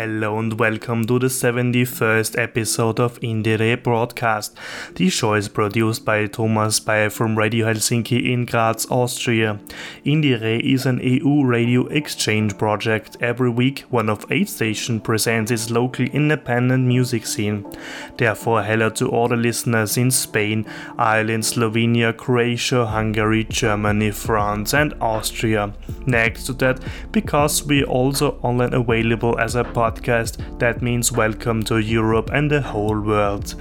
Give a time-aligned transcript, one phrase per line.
[0.00, 4.56] Hello and welcome to the 71st episode of Indire Broadcast.
[4.94, 9.60] The show is produced by Thomas Bayer from Radio Helsinki in Graz, Austria.
[10.06, 13.18] Indire is an EU radio exchange project.
[13.20, 17.70] Every week, one of eight stations presents its local independent music scene.
[18.16, 20.64] Therefore, hello to all the listeners in Spain,
[20.96, 25.74] Ireland, Slovenia, Croatia, Hungary, Germany, France, and Austria.
[26.06, 31.62] Next to that, because we also online available as a podcast podcast, that means welcome
[31.64, 33.54] to Europe and the whole world.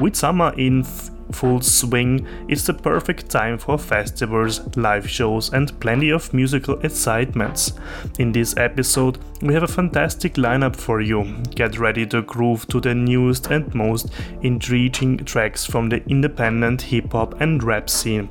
[0.00, 5.78] With summer in f- full swing, it's the perfect time for festivals, live shows, and
[5.78, 7.74] plenty of musical excitements.
[8.18, 11.24] In this episode, we have a fantastic lineup for you.
[11.54, 14.10] Get ready to groove to the newest and most
[14.42, 18.28] intriguing tracks from the independent hip hop and rap scene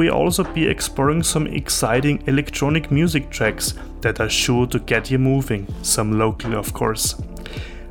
[0.00, 5.18] we also be exploring some exciting electronic music tracks that are sure to get you
[5.18, 7.20] moving, some locally, of course.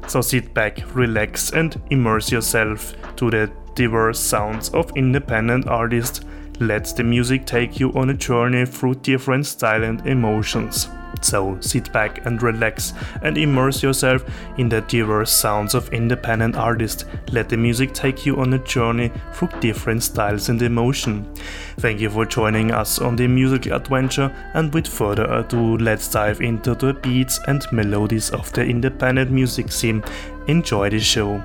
[0.07, 6.21] So sit back, relax, and immerse yourself to the diverse sounds of independent artists.
[6.59, 10.87] Let the music take you on a journey through different styles and emotions.
[11.21, 14.23] So sit back and relax and immerse yourself
[14.57, 17.05] in the diverse sounds of independent artists.
[17.31, 21.33] Let the music take you on a journey through different styles and emotion.
[21.77, 26.41] Thank you for joining us on the musical adventure and with further ado let's dive
[26.41, 30.03] into the beats and melodies of the independent music scene.
[30.47, 31.43] Enjoy the show.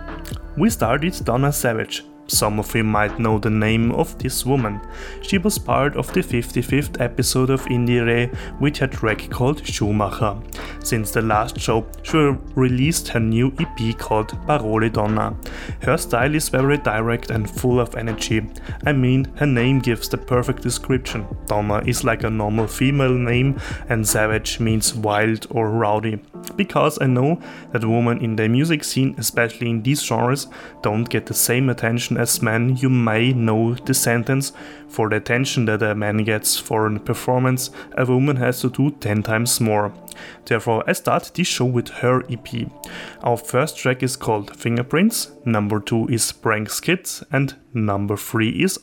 [0.56, 4.80] We start with Donna Savage some of you might know the name of this woman.
[5.22, 10.36] She was part of the 55th episode of Indie with her track called Schumacher.
[10.82, 12.16] Since the last show, she
[12.54, 15.36] released her new EP called Parole Donna.
[15.82, 18.46] Her style is very direct and full of energy.
[18.86, 21.26] I mean, her name gives the perfect description.
[21.46, 26.20] Donna is like a normal female name, and Savage means wild or rowdy.
[26.56, 27.40] Because I know
[27.72, 30.46] that women in the music scene, especially in these genres,
[30.82, 34.52] don't get the same attention as men, you may know the sentence
[34.88, 38.90] for the attention that a man gets for a performance, a woman has to do
[38.90, 39.92] 10 times more.
[40.44, 42.70] Therefore, I start this show with her EP.
[43.22, 48.78] Our first track is called Fingerprints, number 2 is Prank Skits, and number 3 is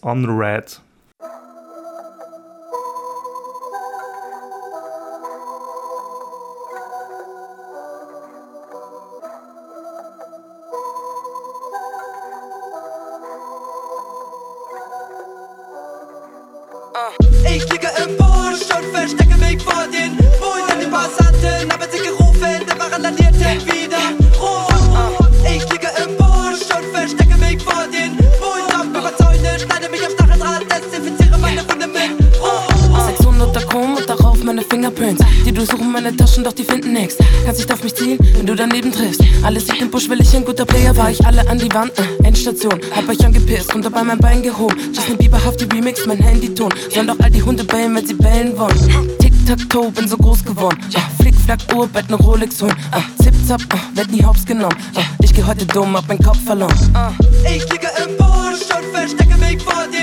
[39.51, 41.11] On Red.
[41.11, 42.79] ich alle an die Wand, äh, Endstation.
[42.95, 44.77] Hab euch angepisst und dabei mein Bein gehoben.
[44.93, 46.73] Justin Bieber haft die Remix, mein Handyton.
[46.89, 49.17] Sollen doch all die Hunde bellen, wenn sie bellen wollen.
[49.19, 50.79] Tic-Tac-Toe, bin so groß geworden.
[50.95, 52.75] Ah, Flick-Flack, Uhr, Bett, ne Rolex holen.
[52.91, 54.77] Ah, Zip-Zap, ah, werd nie hops genommen.
[54.95, 56.73] Ah, ich geh heute dumm, hab meinen Kopf verloren.
[56.93, 57.11] Ah.
[57.43, 60.00] Ich liege im Busch und verstecke mich vor den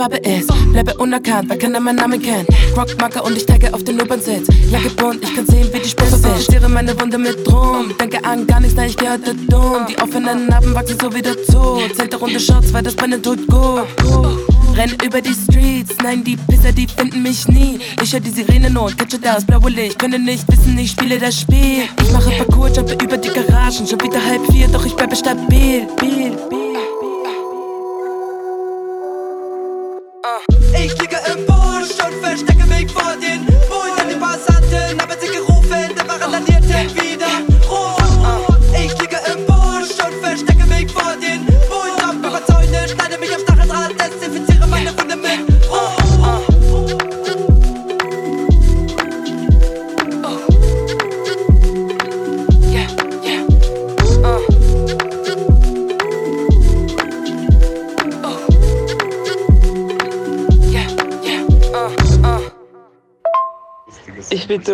[0.00, 0.50] voller Farbe ist.
[0.72, 2.48] Bleibe unerkannt, weil keiner meinen Namen kennt.
[2.76, 4.48] Rockmarker und ich tagge auf den U-Bahn-Sitz.
[4.70, 6.42] Jacke bunt, ich kann sehen, wie die Spitze sind.
[6.42, 7.92] Stiere meine Wunde mit Drum.
[7.98, 9.86] Denke an gar nichts, nein, ich geh heute dumm.
[9.88, 11.80] Die offenen Narben wachsen so wieder zu.
[11.94, 13.86] Zählt der Runde Shots, weil das Brennen tut gut.
[14.76, 17.80] Renn über die Streets, nein, die Pisser, die finden mich nie.
[18.02, 19.98] Ich hör die Sirene und catche das blaue Licht.
[19.98, 21.82] Können nicht wissen, ich spiele das Spiel.
[22.00, 23.86] Ich mache Parcours, jumpe über die Garagen.
[23.86, 25.86] Schon wieder halb vier, doch ich bleibe stabil.
[25.98, 26.59] Bil, bil.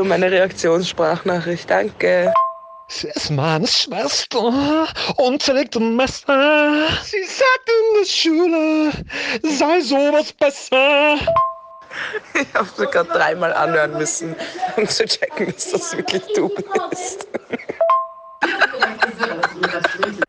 [0.07, 1.69] Ich bitte um eine Reaktionssprachnachricht.
[1.69, 2.33] Danke.
[2.87, 4.87] Sie ist meine Schwester
[5.17, 6.87] und trägt ein Messer.
[7.03, 8.93] Sie sagt in der Schule,
[9.43, 11.17] sei sowas besser.
[12.35, 14.37] Ich habe sogar dreimal anhören müssen,
[14.77, 16.51] um zu checken, dass das wirklich du
[16.91, 17.27] bist.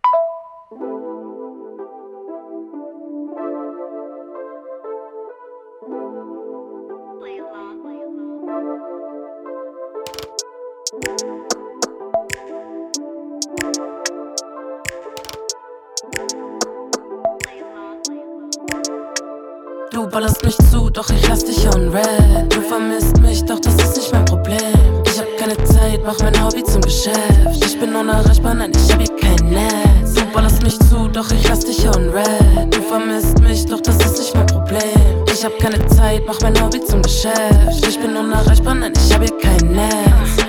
[20.17, 22.51] ballerst mich zu, doch ich lass dich on red.
[22.51, 24.57] Du vermisst mich, doch das ist nicht mein Problem.
[25.05, 27.63] Ich hab keine Zeit, mach mein Hobby zum Geschäft.
[27.63, 30.15] Ich bin unerreichbar, nein, ich hab hier kein Netz.
[30.15, 32.73] Du ballerst mich zu, doch ich lass dich on red.
[32.73, 35.23] Du vermisst mich, doch das ist nicht mein Problem.
[35.31, 37.87] Ich hab keine Zeit, mach mein Hobby zum Geschäft.
[37.87, 40.46] Ich bin unerreichbar, nein, ich hab hier kein Netz.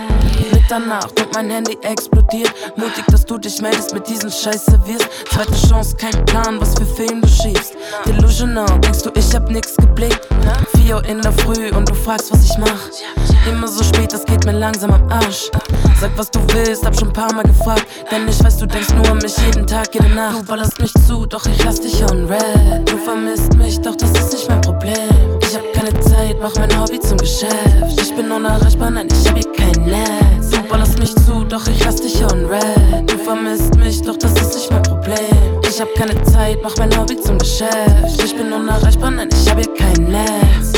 [0.68, 2.52] Mitternacht und mein Handy explodiert.
[2.76, 5.08] Mutig, dass du dich meldest, mit diesen Scheiße wirst.
[5.30, 7.72] Zweite Chance, kein Plan, was für Film du schiebst.
[8.04, 10.28] Delusional, denkst du, ich hab nix geblickt?
[10.76, 13.48] 4 Uhr in der Früh und du fragst, was ich mach.
[13.50, 15.50] Immer so spät, das geht mir langsam am Arsch.
[15.98, 17.86] Sag, was du willst, hab schon paar Mal gefragt.
[18.10, 20.40] Denn ich weiß, du denkst nur an mich jeden Tag, jede Nacht.
[20.40, 22.86] Du ballerst mich zu, doch ich lass dich on red.
[22.86, 25.38] Du vermisst mich, doch das ist nicht mein Problem.
[25.40, 28.02] Ich hab keine Zeit, mach mein Hobby zum Geschäft.
[28.02, 30.37] Ich bin unerreichbar, nein, ich hab hier kein Netz.
[30.58, 33.08] Du ballerst mich zu, doch ich lass dich on red.
[33.08, 35.14] Du vermisst mich, doch das ist nicht mein Problem.
[35.62, 38.20] Ich hab keine Zeit, mach mein Hobby zum Geschäft.
[38.24, 40.72] Ich bin unerreichbar, nein, ich hab hier kein Netz.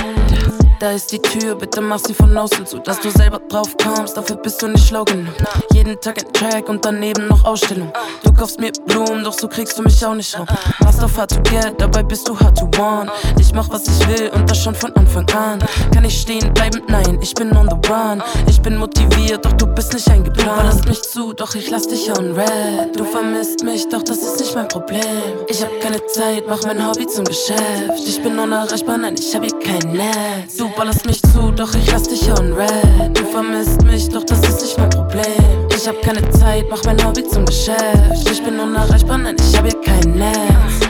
[0.80, 4.16] Da ist die Tür, bitte mach sie von außen zu, dass du selber drauf kommst.
[4.16, 5.34] Dafür bist du nicht schlau genug.
[5.74, 7.92] Jeden Tag ein Track und daneben noch Ausstellung.
[8.22, 10.46] Du kaufst mir Blumen, doch so kriegst du mich auch nicht rum.
[10.78, 13.10] Machst auf hard to get, dabei bist du hard to want.
[13.38, 15.58] Ich mach was ich will und das schon von Anfang an.
[15.92, 16.80] Kann ich stehen bleiben?
[16.88, 18.22] Nein, ich bin on the run.
[18.48, 20.82] Ich bin motiviert, doch du bist nicht eingeplant.
[20.82, 22.98] Du mich zu, doch ich lass dich on red.
[22.98, 25.02] Du vermisst mich, doch das ist nicht mein Problem.
[25.46, 28.06] Ich hab keine Zeit, mach mein Hobby zum Geschäft.
[28.06, 30.56] Ich bin unerreichbar, nein, ich hab hier kein Netz.
[30.56, 33.18] Du ballerst mich zu, doch ich lass dich on red.
[33.18, 35.24] Du vermisst mich, doch das ist nicht mein Problem.
[35.74, 38.30] Ich hab keine Zeit, mach mein Hobby zum Geschäft.
[38.30, 40.89] Ich bin unerreichbar, nein, ich hab hier kein Netz.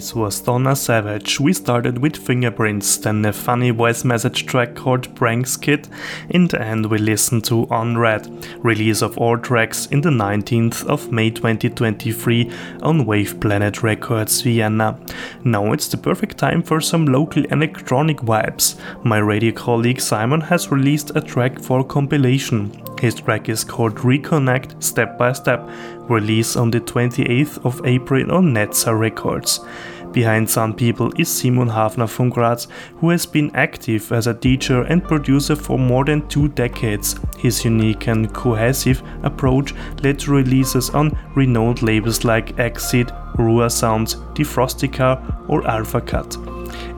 [0.00, 1.38] Was Donna Savage.
[1.38, 5.88] We started with Fingerprints, then a funny voice message track called Pranks Kid.
[6.30, 8.26] In the end, we listened to Unread,
[8.64, 12.50] release of all tracks in the 19th of May 2023
[12.82, 14.98] on Wave Planet Records Vienna.
[15.44, 18.80] Now it's the perfect time for some local electronic vibes.
[19.04, 22.72] My radio colleague Simon has released a track for compilation.
[22.98, 25.68] His track is called Reconnect Step by Step,
[26.10, 29.60] released on the 28th of April on Netza Records.
[30.12, 34.82] Behind Sun People is Simon Hafner from Graz, who has been active as a teacher
[34.82, 37.14] and producer for more than two decades.
[37.38, 44.16] His unique and cohesive approach led to releases on renowned labels like Exit, Rua Sounds,
[44.34, 46.36] Defrostica, or Alpha Cut.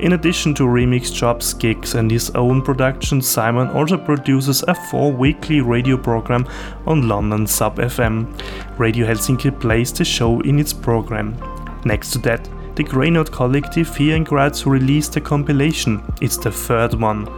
[0.00, 5.12] In addition to remix jobs, gigs, and his own productions, Simon also produces a four
[5.12, 6.46] weekly radio program
[6.86, 8.26] on London Sub FM.
[8.78, 11.36] Radio Helsinki plays the show in its program.
[11.84, 16.02] Next to that, the Greynote Collective here in Graz released a compilation.
[16.22, 17.28] It's the third one.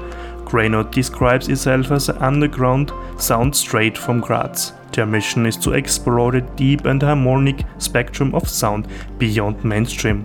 [0.45, 4.73] Greynote describes itself as an underground sound straight from Graz.
[4.93, 8.87] Their mission is to explore the deep and harmonic spectrum of sound
[9.19, 10.25] beyond mainstream.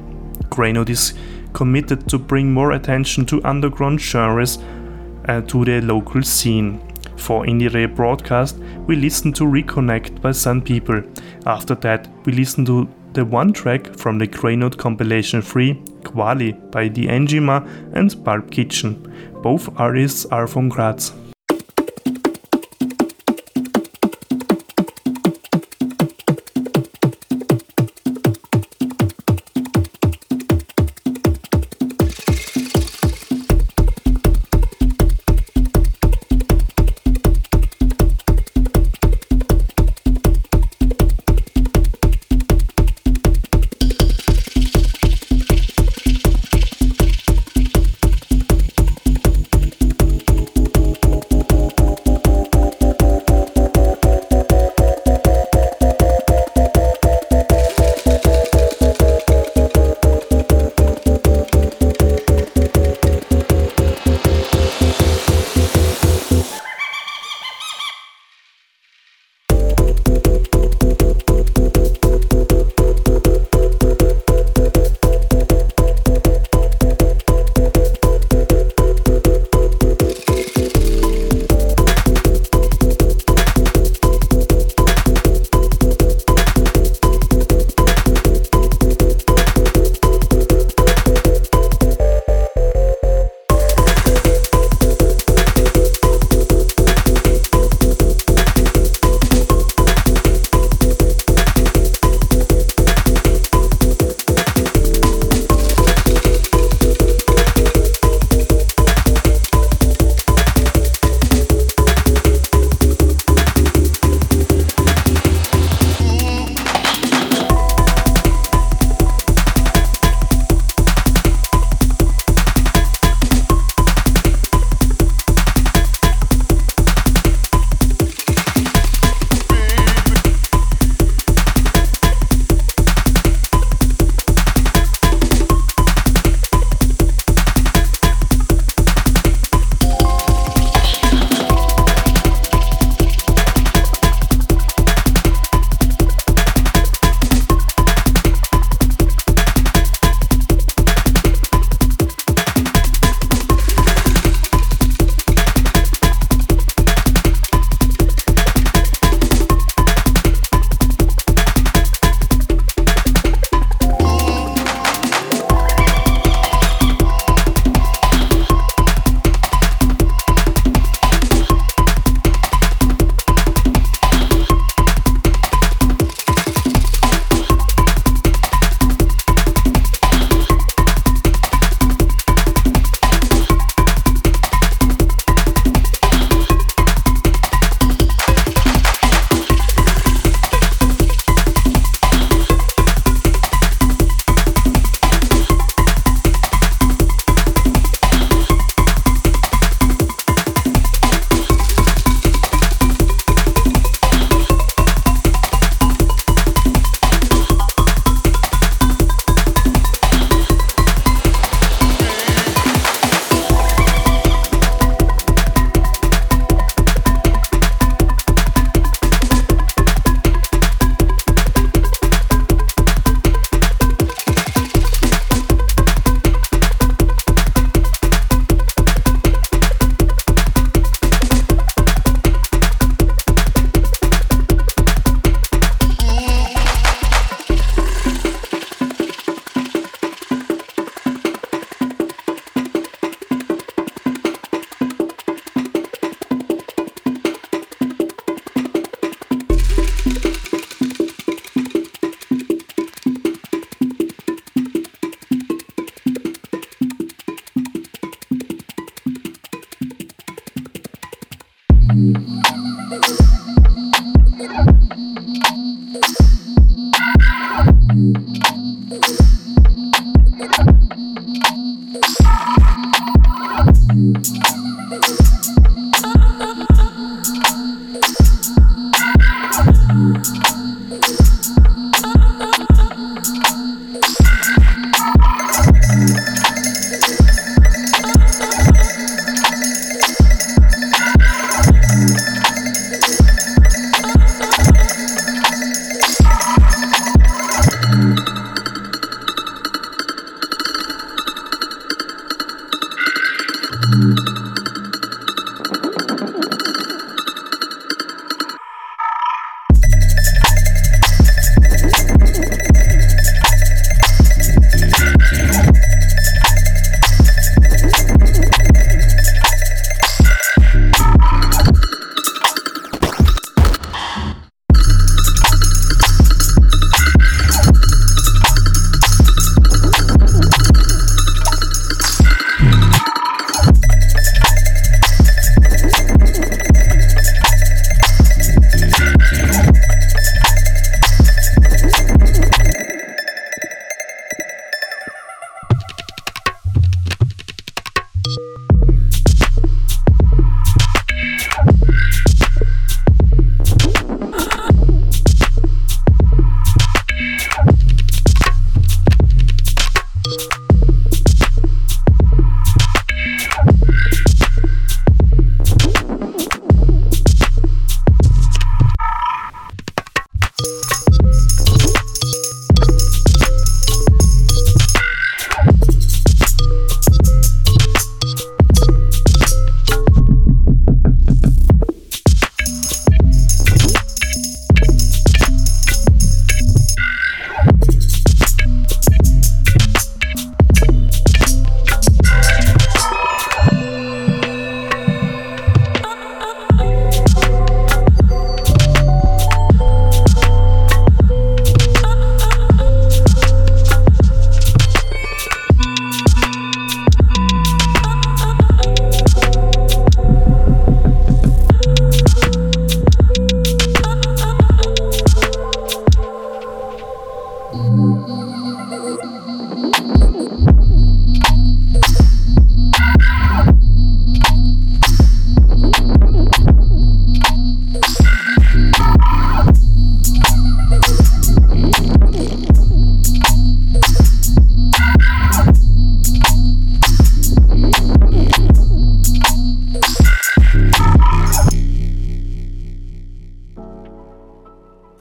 [0.52, 1.16] Greynote is
[1.54, 4.60] committed to bring more attention to underground genres
[5.28, 6.80] uh, to the local scene.
[7.16, 11.02] For Indie Ray broadcast, we listen to Reconnect by Sun People.
[11.46, 16.88] After that, we listen to the one track from the Greynote compilation 3, Quali by
[16.88, 19.12] The Angima and Barb Kitchen.
[19.42, 21.14] Both artists are from Graz.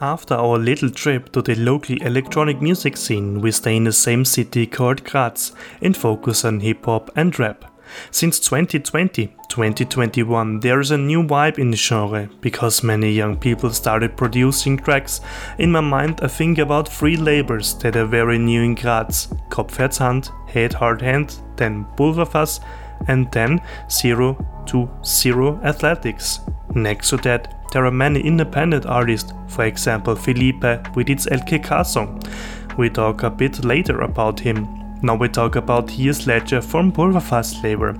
[0.00, 4.24] After our little trip to the local electronic music scene, we stay in the same
[4.24, 5.50] city called Graz
[5.82, 7.64] and focus on hip hop and rap.
[8.12, 13.70] Since 2020 2021, there is a new vibe in the genre because many young people
[13.72, 15.20] started producing tracks.
[15.58, 20.30] In my mind, I think about three labels that are very new in Graz Kopfherzhand,
[20.48, 22.60] Head Hard Hand, then Pulverfass,
[23.08, 24.36] and then Zero
[24.68, 26.40] to Zero Athletics.
[26.74, 32.22] Next to that, there are many independent artists, for example, Felipe with its LKK song.
[32.78, 34.66] We talk a bit later about him.
[35.02, 37.94] Now we talk about Heath Ledger from Pulverfass label.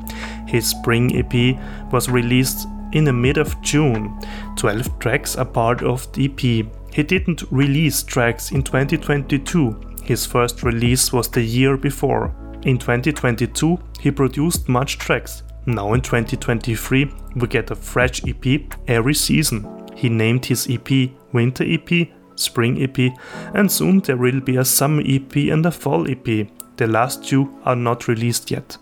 [0.46, 1.58] His spring EP
[1.92, 4.18] was released in the mid of June.
[4.56, 6.66] 12 tracks are part of the EP.
[6.92, 9.80] He didn't release tracks in 2022.
[10.02, 12.34] His first release was the year before.
[12.62, 15.42] In 2022, he produced much tracks.
[15.68, 19.68] Now in 2023, we get a fresh EP every season.
[19.94, 23.12] He named his EP Winter EP, Spring EP,
[23.52, 26.48] and soon there will be a Summer EP and a Fall EP.
[26.78, 28.78] The last two are not released yet.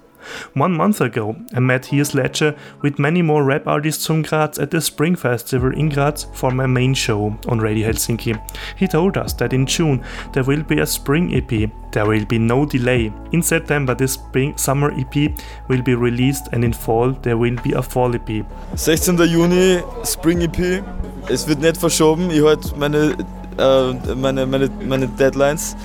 [0.54, 4.70] One month ago, I met Heath Ledger with many more rap artists from Graz at
[4.70, 8.40] the Spring Festival in Graz for my main show on Radio Helsinki.
[8.76, 11.70] He told us that in June there will be a spring EP.
[11.92, 13.12] There will be no delay.
[13.32, 15.32] In September, the spring summer EP
[15.68, 18.44] will be released, and in fall there will be a fall EP.
[18.74, 19.16] 16.
[19.16, 20.84] Juni, Spring EP.
[21.28, 22.30] Es wird nicht verschoben.
[22.30, 23.16] Ich halte meine,
[23.58, 25.76] äh, meine, meine, meine Deadlines.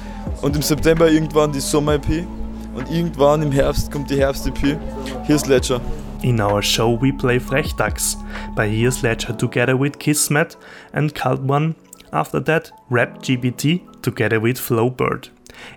[0.42, 2.26] Und im September irgendwann die Sommer-EP.
[2.74, 4.78] Und irgendwann im Herbst kommt die Herbst-EP.
[5.26, 5.82] Hier ist Ledger.
[6.22, 8.18] In our show, we play Frechdachs
[8.56, 10.58] by Heath Ledger together with Kismet
[10.94, 11.76] and Cult One.
[12.12, 15.30] After that, Rap GBT together with Flowbird.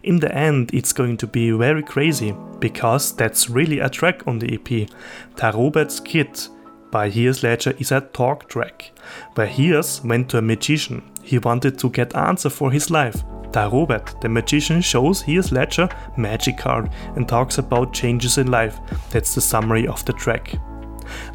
[0.02, 4.38] In the end, it's going to be very crazy because that's really a track on
[4.38, 4.88] the EP.
[5.36, 6.48] Tarobert's Kid
[6.90, 8.92] by Heath Ledger is a talk track,
[9.34, 11.02] where Heath went to a magician.
[11.22, 13.24] He wanted to get answer for his life.
[13.54, 18.80] Tarobert, the magician, shows Heath Ledger magic card and talks about changes in life.
[19.10, 20.58] That's the summary of the track.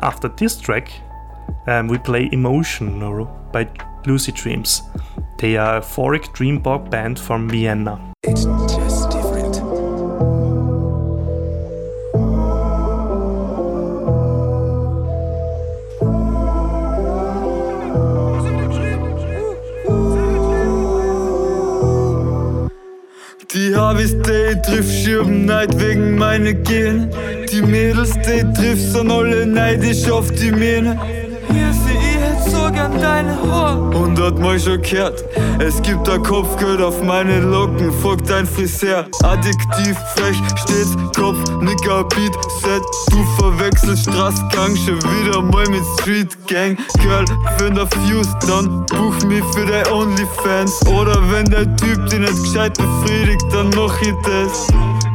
[0.01, 0.91] After this track,
[1.67, 2.99] um, we play Emotion
[3.53, 3.69] by
[4.05, 4.81] Lucy Dreams.
[5.37, 8.13] They are a euphoric dream pop band from Vienna.
[24.59, 27.09] Day trifft schirben Neid wegen meine Gene.
[27.51, 30.99] Die Mädels Day trifft sind alle neidisch auf die Mähne.
[33.01, 33.97] Deine Haare.
[33.97, 34.35] Und hat
[34.81, 35.23] gehört,
[35.59, 39.05] es gibt ein Kopfgeld auf meine Locken, fuck dein Friseur.
[39.23, 42.81] Addiktiv, frech, stets Kopf, Nicker, Beat, Set.
[43.11, 46.77] Du verwechselst Straßgang schon wieder mal mit Street Gang.
[47.01, 47.25] Girl,
[47.59, 50.85] wenn der Fuse, dann buch mich für dein Onlyfans.
[50.87, 54.67] Oder wenn der Typ dich nicht gescheit befriedigt, dann mach ich das.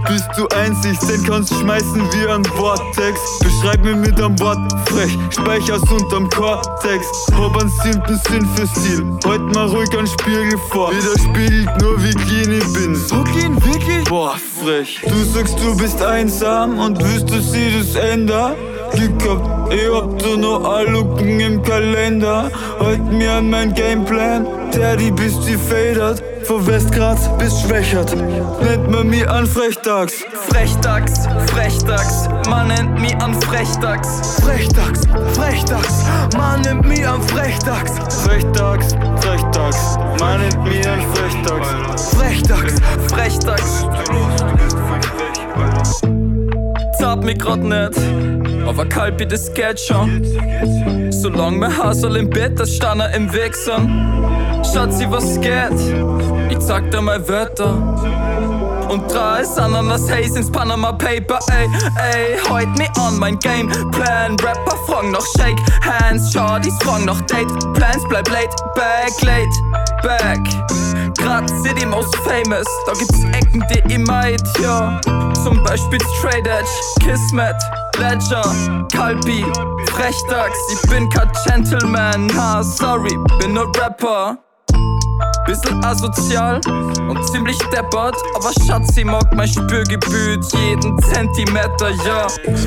[0.08, 3.18] Bist du einzig, den kannst schmeißen wie ein Vortex.
[3.40, 7.06] Beschreib mir mit einem Wort frech, speicher's unterm Cortex.
[7.34, 10.90] Hab einen siebten Sinn für Stil, halt mal ruhig einen Spiegel vor.
[10.90, 12.94] Widerspiegelt nur wie clean bin.
[12.94, 14.04] So clean, wirklich?
[14.04, 15.00] Boah, frech.
[15.06, 18.56] Du sagst, du bist einsam und wüsstest, sie das ändert.
[18.92, 22.50] Glück gehabt, ich hab da noch alle Lücken im Kalender.
[22.78, 26.22] Halt mir an mein Gameplan, Daddy, bis die fadert.
[26.46, 30.24] Von Westgraz bis Schwächert, nennt man mich an Frechdachs.
[30.50, 34.40] Frechdachs, Frechdachs, man nennt mich an Frechdachs.
[34.42, 35.00] Frechdachs,
[35.32, 36.04] Frechdachs,
[36.36, 37.92] man nennt mich an Frechdachs.
[38.24, 42.14] Frechdachs, Frechdachs, man nennt mich an Frechdachs.
[42.14, 42.74] Frechdachs,
[43.10, 43.86] Frechdachs.
[46.98, 47.98] Zart mich grad nicht,
[48.66, 50.22] aber kalt das geht schon.
[51.10, 54.53] Solange mein Hasel im Bett, das stand er im Weg sind.
[54.74, 56.50] Schatzi, was geht?
[56.50, 57.74] Ich sag dir mal Wörter.
[58.88, 61.68] Und drei ist Ananas Haze ins Panama Paper, ey,
[62.12, 64.36] ey, heut mir an mein Gameplan.
[64.40, 69.48] Rapper fragen noch Shake Hands, Shorties fragen noch Date Plans, bleib late, back, late,
[70.02, 70.40] back.
[71.18, 75.00] Grad City most famous, da gibt's Ecken, die ich meid, ja.
[75.44, 77.56] Zum Beispiel Straight Edge, Kismet,
[77.98, 78.44] Ledger,
[78.92, 79.46] Kalbi,
[79.92, 80.58] Frechdachs.
[80.72, 84.43] Ich bin kein Gentleman, ha, sorry, bin nur Rapper.
[85.44, 86.60] Bisschen asozial
[87.26, 88.16] ziemlich deppert.
[88.34, 92.26] Aber Schatz, sie mag mein Spürgebiet, jeden Zentimeter, ja.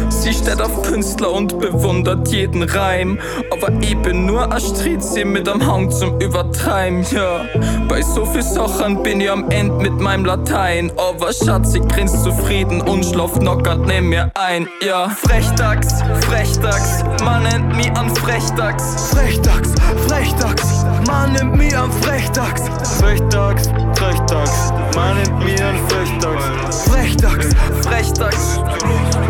[0.09, 3.19] Sie steht auf Künstler und bewundert jeden Reim.
[3.51, 7.41] Aber ich bin nur ein Strizi mit einem Hang zum Übertreiben, ja.
[7.87, 10.91] Bei so viel Sachen bin ich am Ende mit meinem Latein.
[10.97, 15.09] Aber Schatz, sie grinst zufrieden und schlaft knockert neben mir ein, ja.
[15.09, 19.11] Frechdachs, Frechdachs, man nennt mich an Frechdachs.
[19.11, 19.69] Frechdachs,
[20.07, 22.63] Frechdachs, man nimmt mich am Frechdachs.
[22.99, 26.83] Frechdachs, Frechdachs, man nennt mich an Frechdachs.
[26.83, 27.47] Frechdachs,
[27.81, 29.26] Frechdachs.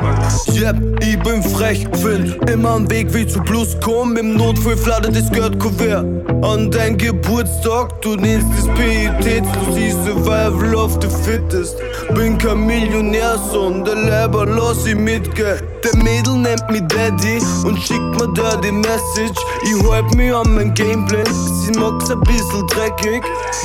[0.00, 4.16] Yep, ich bin frech, find immer am Weg wie zu Plus komm.
[4.16, 6.04] Im Notfall flattert das Geld-Kuvert
[6.42, 8.00] an dein Geburtstag.
[8.02, 11.76] Du nennst es Pietäts, du siehst Survival of the Fittest.
[12.14, 15.58] Bin kein Millionärsohn, der Leiber lass ich mitgehen.
[15.84, 19.38] Der Mädel nennt mich Daddy und schickt mir da die Message.
[19.62, 23.22] Ich halt mich an mein Gameplan, sie mag's ein bisschen dreckig.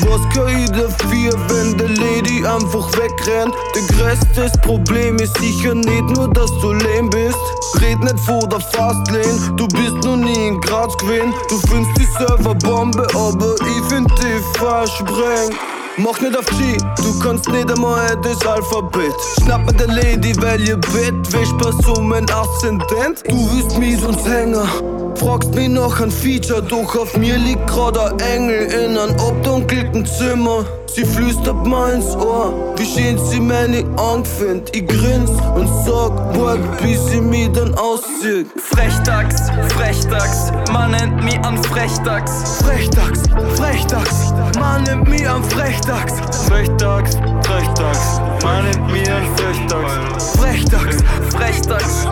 [0.08, 3.54] Was kann ich dafür, wenn der Lady einfach wegrennt?
[3.76, 7.38] Der größte Problem ist sicher nicht nur, dass du lame bist.
[7.82, 11.34] Red nicht vor der Fastlane, du bist noch nie in Graz gewesen.
[11.50, 15.58] Du findest die Serverbombe, aber ich find die versprengt.
[15.98, 19.14] Mach nicht auf G, du kannst nicht einmal das Alphabet.
[19.40, 21.14] Schnapp mir der Lady, weil ihr Bett
[21.60, 23.22] pass um mein Aszendent.
[23.30, 24.68] Du willst mich sonst Hänger,
[25.18, 30.06] fragst mich nach ein Feature, doch auf mir liegt grad ein Engel in einem abdunkelten
[30.06, 30.66] Zimmer.
[30.88, 34.76] Sie flüstert mir ins Ohr, wie schön sie meine Augen findet.
[34.76, 38.48] Ich grins und sag, wart, bis sie mich dann auszieht.
[38.58, 42.62] Frechdachs, Frechdachs, man nennt mich an Frechdachs.
[42.64, 43.22] Frechdachs,
[43.56, 46.14] Frechdachs, man nimmt mich am Frechdachs.
[46.48, 50.38] Frechdachs, Frechdachs, man nennt mich an Frechdachs.
[50.38, 50.98] Frechdachs,
[51.36, 52.08] Frechdachs.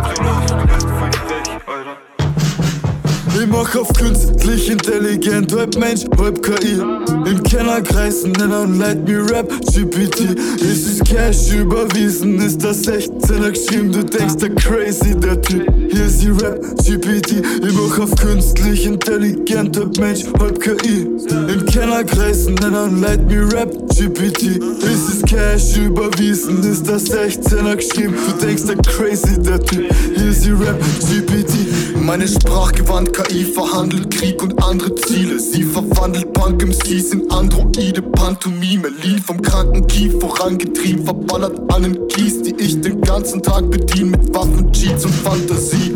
[3.41, 6.79] Ich mach auf künstlich intelligent, halb Mensch, halb KI.
[7.25, 10.37] Im Kennerkreisen nennen Leute mir Rap GPT.
[10.61, 13.91] Es ist Cash überwiesen, ist das 16er geschrieben.
[13.93, 15.65] Du denkst, der crazy, der Typ.
[15.89, 17.43] Hier ist die Rap GPT.
[17.65, 21.07] Ich mach auf künstlich intelligent, halb Mensch, halb KI.
[21.31, 24.61] Im Kennerkreisen nennen Leute mir Rap GPT.
[24.83, 28.13] Es ist Cash überwiesen, ist das 16er geschrieben.
[28.27, 29.85] Du denkst, der crazy, der Typ.
[30.15, 31.90] Hier ist die Rap GPT.
[32.03, 35.39] Meine sprachgewandt KI verhandelt Krieg und andere Ziele.
[35.39, 38.89] Sie verwandelt Punk MCs in Androide, Pantomime.
[39.03, 44.11] Lean vom kranken Kief vorangetrieben, verballert an den Keys, die ich den ganzen Tag bediene
[44.11, 45.93] mit Waffen, Cheats und Fantasie.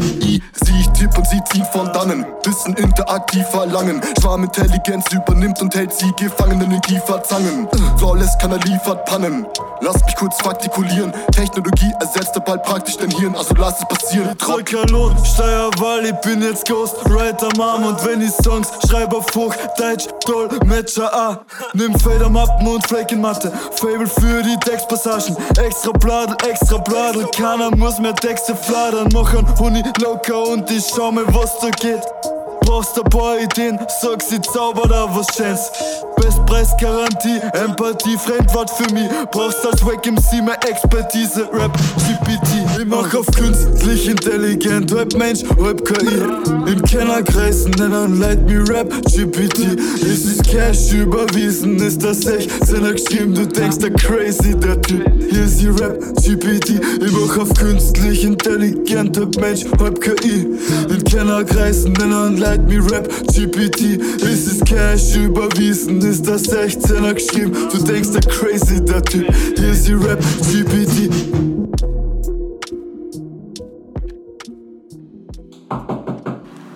[0.62, 2.26] I, sie, ich tipp und sie ziehen von dannen.
[2.44, 4.02] Wissen interaktiv verlangen.
[4.20, 7.68] Schwarmintelligenz übernimmt und hält sie gefangen in Kieferzangen.
[7.98, 9.46] Flawless kann er liefert Pannen.
[9.82, 11.14] Lass mich kurz faktikulieren.
[11.32, 14.38] Technologie ersetzt bald praktisch dein Hirn, also lass es passieren.
[14.38, 17.86] Troikalon, Steuerwahl, ich bin jetzt Ghostwriter, Mom.
[17.86, 21.46] Und wenn ich Songs schreibe Hoch, Deutsch, Dolmetscher, ah.
[21.74, 23.52] Nimm Federmappen und Fleckenmatte.
[23.72, 25.36] Fable für die Textpassagen.
[25.58, 27.26] Extra Bladel, extra Bladel.
[27.36, 29.10] Keiner muss mehr Texte fladern.
[29.14, 32.35] Mach ein Huni locker und ich schau mal, was da geht.
[32.66, 35.72] Brauchst ein paar Ideen, sag sie zaubert da was Schönes.
[36.18, 39.08] Bestpreisgarantie, Empathie, Fremdwort für mich.
[39.32, 42.80] Brauchst als Wack MC mehr Expertise, Rap, GPT.
[42.80, 46.72] Ich mach auf künstlich intelligent, halb Mensch, halb KI.
[46.72, 49.80] Im Kennerkreisen nennen Leute mir Rap, GPT.
[50.02, 53.36] Es ist Cash überwiesen, ist das 16er geschrieben.
[53.36, 55.06] Du denkst, der crazy, der Typ.
[55.30, 56.82] Hier ist die Rap, GPT.
[57.02, 60.48] Ich mach auf künstlich intelligent, halb Mensch, halb KI.
[60.90, 64.00] In Kennerkreisen nennen Leute mir Rap, GPT.
[64.24, 67.52] Es ist Cash überwiesen, ist das 16er geschrieben.
[67.72, 69.28] Du denkst, der crazy, der Typ.
[69.58, 71.10] Hier ist die Rap, GPT.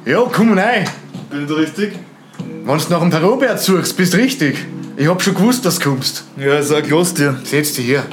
[0.06, 0.86] Ja, komm rein.
[1.30, 1.94] Bin ich richtig?
[2.66, 4.58] Wenn du nach dem Robert suchst, bist richtig.
[4.98, 6.26] Ich hab schon gewusst, dass du kommst.
[6.38, 7.40] Ja, sag los dir.
[7.44, 8.06] Setz dich her.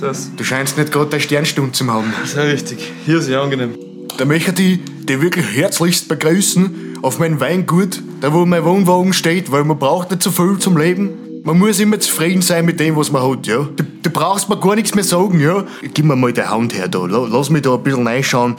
[0.00, 2.12] Das Du scheinst nicht gerade deine Sternstunde zu haben.
[2.24, 2.92] Sehr richtig.
[3.06, 3.74] Hier ist ja angenehm.
[4.18, 9.50] Da möchte ich dich wirklich herzlichst begrüßen auf mein Weingut, da wo mein Wohnwagen steht,
[9.52, 11.10] weil man braucht nicht so viel zum Leben.
[11.44, 13.66] Man muss immer zufrieden sein mit dem, was man hat, ja.
[13.76, 15.64] Du, du brauchst mir gar nichts mehr sagen, ja.
[15.94, 17.06] Gib mir mal die Hand her da.
[17.06, 18.56] La- Lass mich da ein bisschen reinschauen.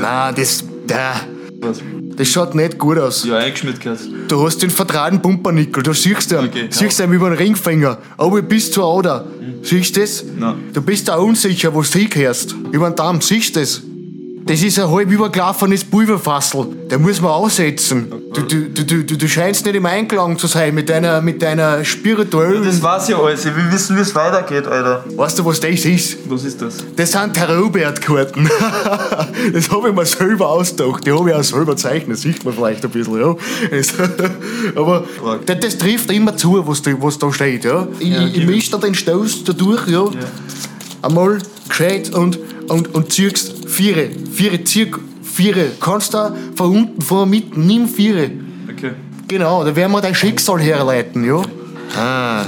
[0.00, 0.64] Nein, das.
[0.86, 1.20] Da.
[1.60, 1.80] Was?
[2.16, 3.24] Das schaut nicht gut aus.
[3.24, 4.00] Ja, eingeschmiert gehört.
[4.28, 6.38] Du hast den vertrauten Pumpernickel, du siehst ihn.
[6.38, 7.98] Okay, siehst ihn über den Ringfinger.
[8.16, 9.26] Aber bis zur Ader.
[9.62, 10.24] Siehst du das?
[10.38, 10.54] Nein.
[10.72, 12.54] Du bist da unsicher, wo du hingehörst.
[12.72, 13.82] Über den Darm, siehst du das?
[14.46, 16.68] Das ist ein halb übergelaufenes Pulverfassel.
[16.88, 18.12] Der muss man aussetzen.
[18.32, 21.84] Du, du, du, du, du scheinst nicht im Einklang zu sein mit deiner, mit deiner
[21.84, 22.64] spirituellen.
[22.64, 23.44] Das weiß ja alles.
[23.44, 25.04] Ich will wissen, wie es weitergeht, Alter.
[25.16, 26.18] Weißt du, was das ist?
[26.28, 26.76] Was ist das?
[26.94, 28.48] Das sind Tarotbert-Karten.
[29.52, 31.04] das habe ich mir selber ausgedacht.
[31.04, 32.16] Die habe ich auch selber zeichnet.
[32.16, 33.34] Sieht man vielleicht ein bisschen, ja.
[34.76, 35.04] Aber
[35.44, 37.88] das, das trifft immer zu, was da, was da steht, ja.
[37.98, 40.04] Ich, Ja, ich, ich mische da den Stoß da durch, ja.
[41.02, 44.08] Einmal gescheit und, und, und ziehst Viere.
[44.32, 44.90] Viere, zieh
[45.22, 45.72] Viere.
[45.78, 48.30] Kannst da von unten, von mitten, nimm Viere.
[48.72, 48.92] Okay.
[49.28, 51.42] Genau, da werden wir dein Schicksal herleiten, ja?
[51.94, 52.46] Ah.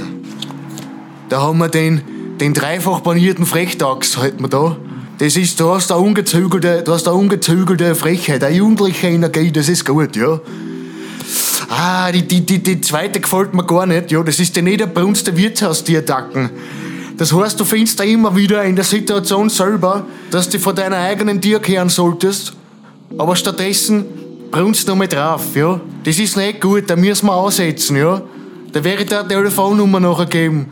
[1.29, 2.01] Da haben wir den,
[2.39, 4.77] den dreifach banierten Frechdachs, halten wir da.
[5.19, 9.69] Das ist, du hast eine ungezügelte, du hast eine ungezügelte Frechheit, eine jugendliche Energie, das
[9.69, 10.39] ist gut, ja.
[11.69, 14.23] Ah, die, die, die, die zweite gefällt mir gar nicht, ja.
[14.23, 16.49] Das ist die niederbrunste Wirtshaus-Attacken.
[17.19, 20.97] Das heißt, du findest da immer wieder in der Situation selber, dass du von deiner
[20.97, 22.53] eigenen Tier kehren solltest,
[23.17, 24.05] aber stattdessen
[24.49, 25.79] brunst du nochmal drauf, ja.
[26.05, 28.21] Das ist nicht gut, da müssen wir aussetzen, ja.
[28.71, 30.67] Da wäre ich dir eine Telefonnummer nachher geben.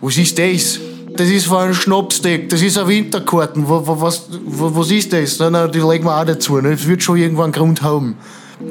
[0.00, 0.78] Was ist das?
[1.16, 3.68] Das ist von einem Schnapsdeck, das ist ein Winterkarten.
[3.68, 5.38] Wa- wa- Was, wa- was ist das?
[5.38, 6.70] Na, na, die legen wir auch dazu, ne?
[6.72, 8.16] das wird schon irgendwann einen Grund haben.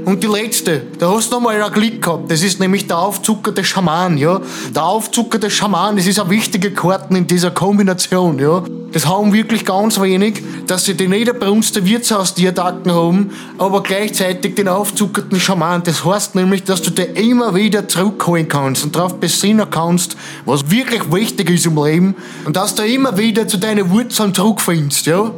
[0.05, 2.31] Und die letzte, da hast du noch mal ein Glück gehabt.
[2.31, 4.41] Das ist nämlich der aufzuckerte Schaman, ja.
[4.73, 8.63] Der aufzuckerte Schaman, das ist eine wichtige Karten in dieser Kombination, ja.
[8.93, 14.55] Das haben wirklich ganz wenig, dass sie die niederbrunste Wirtshaus die Attacken haben, aber gleichzeitig
[14.55, 15.83] den aufzuckerten Schaman.
[15.83, 20.15] Das heißt nämlich, dass du dir immer wieder zurückholen kannst und darauf besinnen kannst,
[20.45, 22.15] was wirklich wichtig ist im Leben
[22.45, 25.31] und dass du immer wieder zu deinen Wurzeln zurückfindest, ja.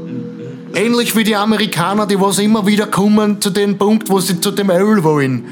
[0.75, 4.51] Ähnlich wie die Amerikaner, die was immer wieder kommen zu dem Punkt, wo sie zu
[4.51, 5.45] dem Öl wollen.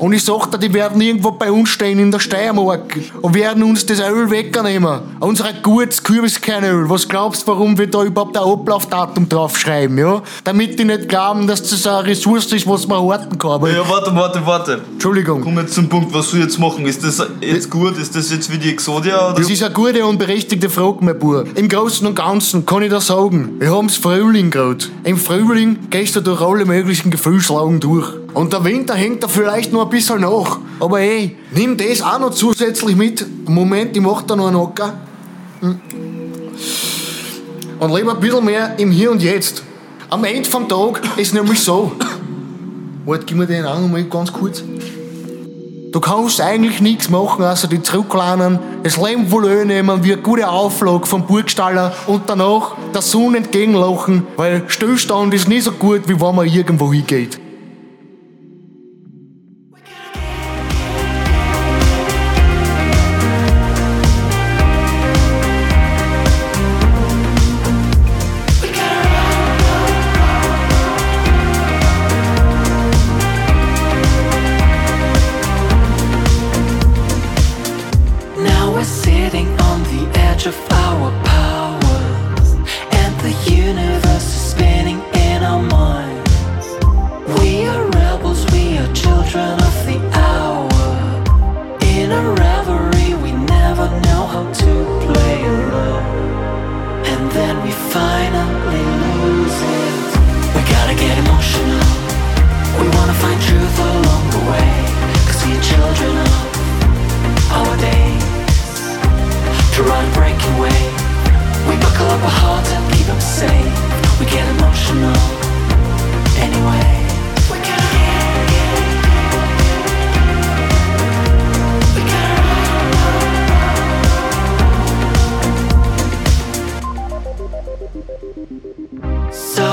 [0.00, 3.62] Und ich sag dir, die werden irgendwo bei uns stehen in der Steiermark und werden
[3.62, 5.00] uns das Öl wegnehmen.
[5.20, 6.88] Unser gutes Kürbiskernöl.
[6.88, 10.22] Was glaubst du, warum wir da überhaupt ein Ablaufdatum draufschreiben, ja?
[10.42, 13.50] Damit die nicht glauben, dass das eine Ressource ist, was man horten kann.
[13.50, 14.80] Aber Ja, warte, warte, warte.
[14.92, 15.42] Entschuldigung.
[15.42, 16.86] Komm jetzt zum Punkt, was soll ich jetzt machen?
[16.86, 17.98] Ist das jetzt gut?
[17.98, 19.30] Ist das jetzt wie die Exodia?
[19.32, 19.40] Oder?
[19.40, 21.46] Das ist eine gute und berechtigte Frage, mein Bub.
[21.54, 24.86] Im Großen und Ganzen kann ich dir sagen, wir haben's Frühling gerade.
[25.04, 28.08] Im Frühling gehst du durch alle möglichen Gefühlslagen durch.
[28.34, 30.58] Und der Winter hängt da vielleicht noch ein bisschen nach.
[30.78, 33.26] Aber ey, nimm das auch noch zusätzlich mit.
[33.48, 34.94] Moment, ich mach da noch einen Hocker.
[35.60, 35.80] Hm.
[37.80, 39.62] Und lebe ein bisschen mehr im Hier und Jetzt.
[40.10, 41.92] Am Ende vom Tag ist nämlich so.
[43.04, 44.62] Warte, gib mir den auch noch mal ganz kurz.
[45.92, 50.48] Du kannst eigentlich nichts machen, außer die zurücklernen, das Leben wohl nehmen, wie eine gute
[50.48, 56.20] Auflage vom Burgstaller und danach der Sonne entgegenlachen, weil Stillstand ist nie so gut, wie
[56.20, 57.40] wenn man irgendwo hingeht.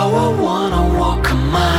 [0.10, 1.77] I wanna walk a mile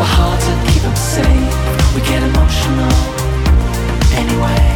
[0.00, 1.94] We're hard to keep them safe.
[1.94, 2.90] We get emotional
[4.16, 4.69] anyway.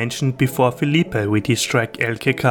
[0.00, 2.44] Mentioned before Felipe with his track LKK.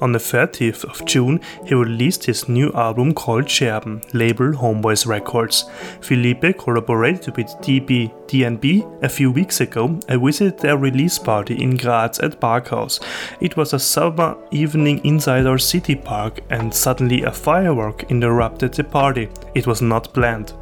[0.00, 5.64] On the 30th of June, he released his new album called Scherben, label Homeboys Records.
[6.00, 8.68] Felipe collaborated with DB DNB
[9.02, 9.84] a few weeks ago.
[10.08, 13.00] I visited their release party in Graz at Parkhaus.
[13.40, 18.84] It was a summer evening inside our city park, and suddenly a firework interrupted the
[18.84, 19.28] party.
[19.54, 20.52] It was not planned.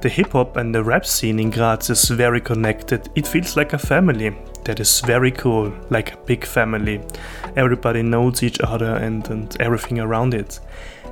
[0.00, 3.08] The hip hop and the rap scene in Graz is very connected.
[3.14, 4.36] It feels like a family
[4.68, 7.00] that is very cool, like a big family.
[7.56, 10.60] Everybody knows each other and, and everything around it.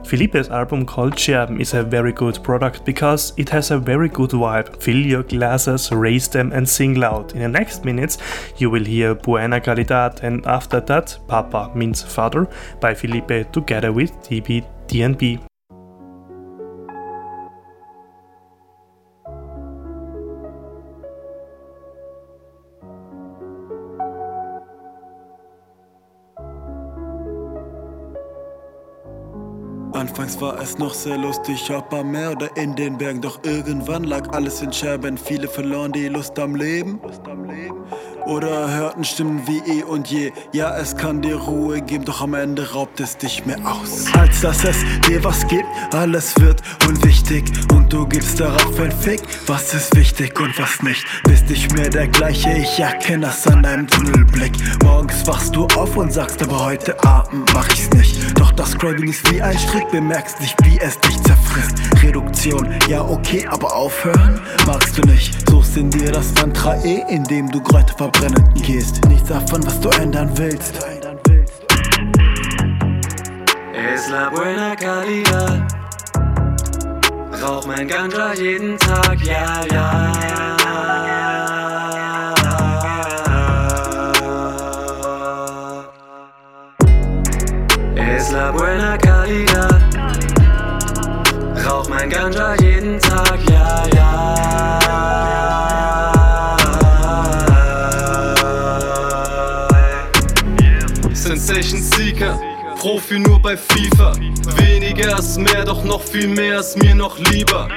[0.05, 4.31] Felipe's album called Scherben is a very good product because it has a very good
[4.31, 4.81] vibe.
[4.81, 7.33] Fill your glasses, raise them, and sing loud.
[7.33, 8.19] In the next minutes,
[8.59, 12.47] you will hear Buena Calidad, and after that, Papa means father
[12.79, 15.40] by Felipe together with DB DNB.
[30.09, 34.05] Anfangs war es noch sehr lustig, ob am Meer oder in den Bergen, doch irgendwann
[34.05, 35.19] lag alles in Scherben.
[35.19, 37.01] Viele verloren die Lust am Leben.
[38.25, 40.33] Oder hörten Stimmen wie eh und je.
[40.53, 44.07] Ja, es kann dir Ruhe geben, doch am Ende raubt es dich mehr aus.
[44.14, 44.77] Als dass es
[45.09, 47.45] dir was gibt, alles wird unwichtig.
[47.73, 51.05] Und du gibst darauf ein Fick, was ist wichtig und was nicht.
[51.25, 54.53] Bist nicht mehr der gleiche, ich erkenne das an deinem Tunnelblick.
[54.83, 58.38] Morgens wachst du auf und sagst, aber heute Abend mach ich's nicht.
[58.40, 61.79] Doch das Craving ist wie ein Strick, bemerkst nicht, wie es dich zerfrisst.
[62.03, 65.49] Reduktion, ja okay, aber aufhören magst du nicht.
[65.49, 69.03] Suchst in dir das Mantra E, in dem du Kräuter verbrennen gehst.
[69.07, 70.75] Nichts davon, was du ändern willst.
[73.73, 75.62] Es la buena calidad.
[77.43, 80.12] Rauch mein Ganja jeden Tag, ja, ja.
[87.97, 89.06] Es la buena calidad.
[92.07, 94.39] Mein Ganja jeden Tag, ja, ja.
[101.13, 102.39] Sensation Seeker,
[102.79, 104.13] Profi nur bei FIFA.
[104.57, 107.69] Weniger ist mehr, doch noch viel mehr ist mir noch lieber.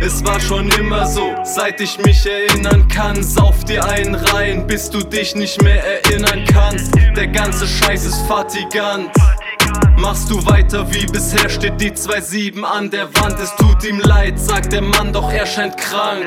[0.00, 3.22] Es war schon immer so, seit ich mich erinnern kann.
[3.22, 6.94] Sauf dir einen rein, bis du dich nicht mehr erinnern kannst.
[7.16, 9.10] Der ganze Scheiß ist fatigant.
[9.96, 13.38] Machst du weiter wie bisher, steht die 2-7 an der Wand.
[13.40, 16.26] Es tut ihm leid, sagt der Mann, doch er scheint krank.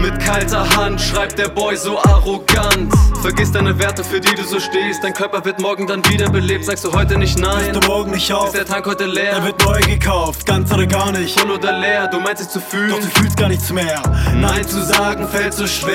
[0.00, 2.92] Mit kalter Hand schreibt der Boy so arrogant.
[3.22, 5.02] Vergiss deine Werte, für die du so stehst.
[5.02, 6.64] Dein Körper wird morgen dann wiederbelebt.
[6.64, 7.72] Sagst du heute nicht nein?
[7.72, 8.48] Bist du morgen nicht auf?
[8.48, 9.32] Ist der Tank heute leer?
[9.32, 11.38] Er wird neu gekauft, ganz oder gar nicht.
[11.38, 12.90] Voll oder leer, du meinst es zu fühlen.
[12.90, 14.02] Doch du fühlst gar nichts mehr.
[14.34, 15.94] Nein zu sagen fällt so schwer.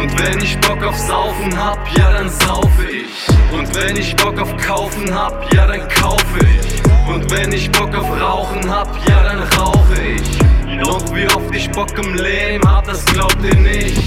[0.00, 3.28] Und wenn ich Bock auf Saufen hab, ja dann saufe ich.
[3.52, 6.82] Und wenn ich Bock auf Kaufen hab, ja dann kaufe ich.
[7.06, 10.38] Und wenn ich Bock auf Rauchen hab, ja dann rauche ich.
[10.82, 14.02] Doch wie oft ich Bock im Leben hab, das glaubt ihr nicht.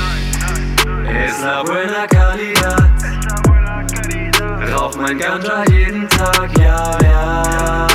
[1.05, 2.89] Es la buena calidad.
[4.73, 7.87] Rauch mein Ganja jeden Tag, ja, ja.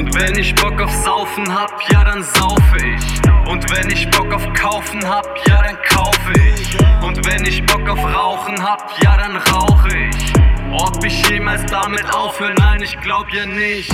[0.00, 3.20] Und wenn ich Bock auf Saufen hab, ja dann saufe ich.
[3.48, 6.76] Und wenn ich Bock auf Kaufen hab, ja dann kaufe ich.
[7.02, 10.32] Und wenn ich Bock auf Rauchen hab, ja dann rauche ich.
[10.72, 13.92] Ob ich jemals damit aufhöre, nein, ich glaub ja nicht.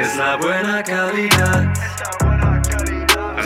[0.00, 1.68] Es la buena calidad.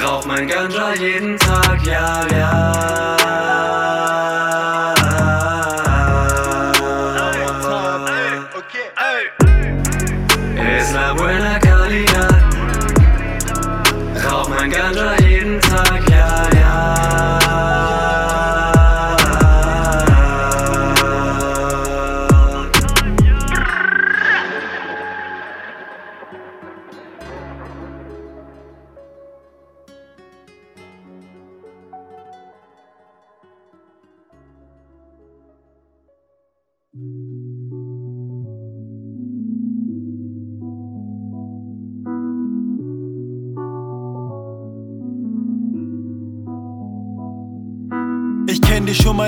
[0.03, 3.98] Rauch mein Ganja jeden Tag, ja, ja.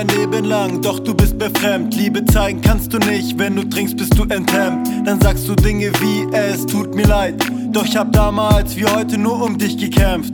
[0.01, 1.95] Mein Leben lang, doch du bist mir fremd.
[1.95, 4.87] Liebe zeigen kannst du nicht, wenn du trinkst, bist du enthemmt.
[5.05, 7.35] Dann sagst du Dinge wie, es tut mir leid.
[7.71, 10.33] Doch ich hab damals wie heute nur um dich gekämpft.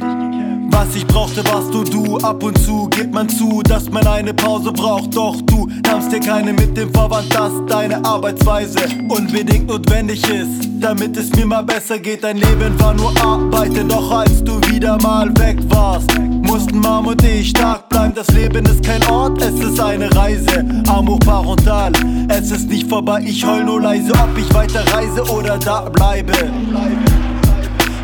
[0.70, 2.18] Was ich brauchte, warst du du.
[2.20, 5.16] Ab und zu gibt man zu, dass man eine Pause braucht.
[5.16, 10.70] Doch du nahmst dir keine mit dem Vorwand, dass deine Arbeitsweise unbedingt notwendig ist.
[10.80, 13.90] Damit es mir mal besser geht, dein Leben war nur Arbeiten.
[13.90, 16.12] Doch als du wieder mal weg warst,
[16.58, 18.14] mussten Mom und ich stark bleiben.
[18.16, 20.66] Das Leben ist kein Ort, es ist eine Reise.
[20.88, 21.92] Arm parental,
[22.30, 23.22] es ist nicht vorbei.
[23.24, 26.34] Ich heul nur leise, ob ich weiter reise oder da bleibe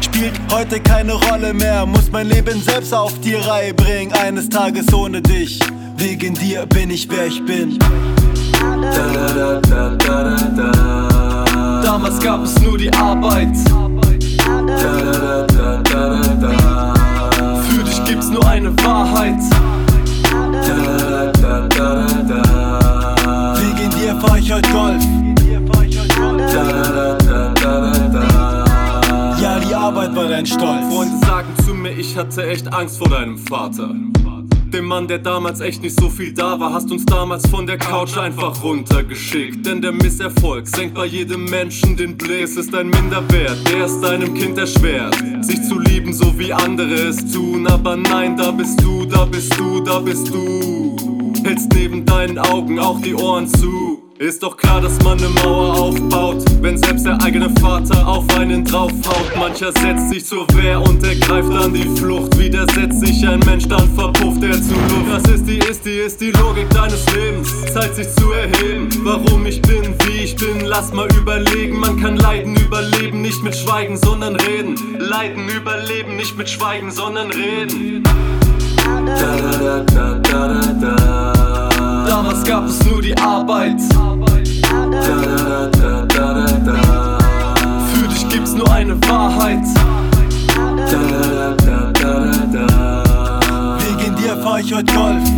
[0.01, 1.87] spielt heute keine Rolle mehr.
[1.87, 4.13] Muss mein Leben selbst auf die Reihe bringen.
[4.13, 5.59] Eines Tages ohne dich.
[5.97, 7.79] Wegen dir bin ich wer ich bin.
[11.83, 13.57] Damals gab es nur die Arbeit.
[14.77, 16.72] Für dich
[18.13, 19.41] gibt's nur eine Wahrheit.
[23.59, 25.03] Wegen dir fahr ich heute Golf.
[29.41, 30.93] Ja, die Arbeit war dein Stolz.
[30.93, 33.89] Freunde sagen zu mir, ich hatte echt Angst vor deinem Vater.
[34.73, 37.77] Dem Mann, der damals echt nicht so viel da war, hast uns damals von der
[37.77, 39.63] Couch einfach runtergeschickt.
[39.63, 42.41] Denn der Misserfolg senkt bei jedem Menschen den Blick.
[42.41, 46.95] Es ist ein Minderwert, der es deinem Kind erschwert, sich zu lieben, so wie andere
[46.95, 47.67] es tun.
[47.67, 50.95] Aber nein, da bist du, da bist du, da bist du.
[51.43, 54.02] Hältst neben deinen Augen auch die Ohren zu.
[54.19, 58.63] Ist doch klar, dass man ne Mauer aufbaut, wenn selbst der eigene Vater auf einen
[58.63, 59.35] draufhaut.
[59.35, 62.37] Mancher setzt sich zur Wehr und ergreift dann die Flucht.
[62.37, 65.09] Widersetzt sich ein Mensch, dann verpufft er zu Luft.
[65.11, 67.49] Das ist die, ist die, ist die Logik deines Lebens.
[67.73, 70.59] Zeit sich zu erheben, warum ich bin, wie ich bin.
[70.63, 74.75] Lass mal überlegen, man kann Leiden überleben, nicht mit Schweigen, sondern reden.
[74.99, 78.03] Leiden überleben, nicht mit Schweigen, sondern reden.
[79.05, 81.72] Da, da, da, da, da, da.
[82.07, 83.81] Damals gab es nur die Arbeit.
[87.93, 89.65] Für dich gibt's nur eine Wahrheit.
[93.79, 95.29] Wegen dir fahr ich heute Golf.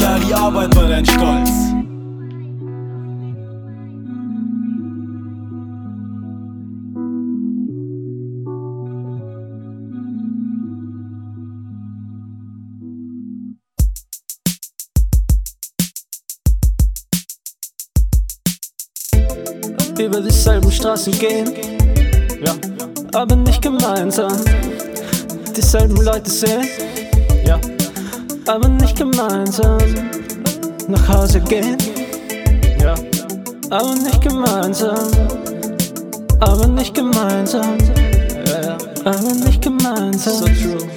[0.00, 1.77] Ja, die Arbeit war dein Stolz.
[19.98, 21.52] Über dieselben Straßen gehen,
[22.44, 22.54] ja,
[23.14, 24.32] aber nicht gemeinsam.
[25.56, 26.68] Dieselben Leute sehen,
[27.44, 27.58] ja,
[28.46, 29.78] aber nicht gemeinsam.
[30.88, 31.76] Nach Hause gehen,
[32.80, 32.94] ja,
[33.70, 35.10] aber nicht gemeinsam.
[36.40, 37.78] Aber nicht gemeinsam,
[38.46, 40.34] ja, ja, aber nicht gemeinsam.
[40.34, 40.88] So true.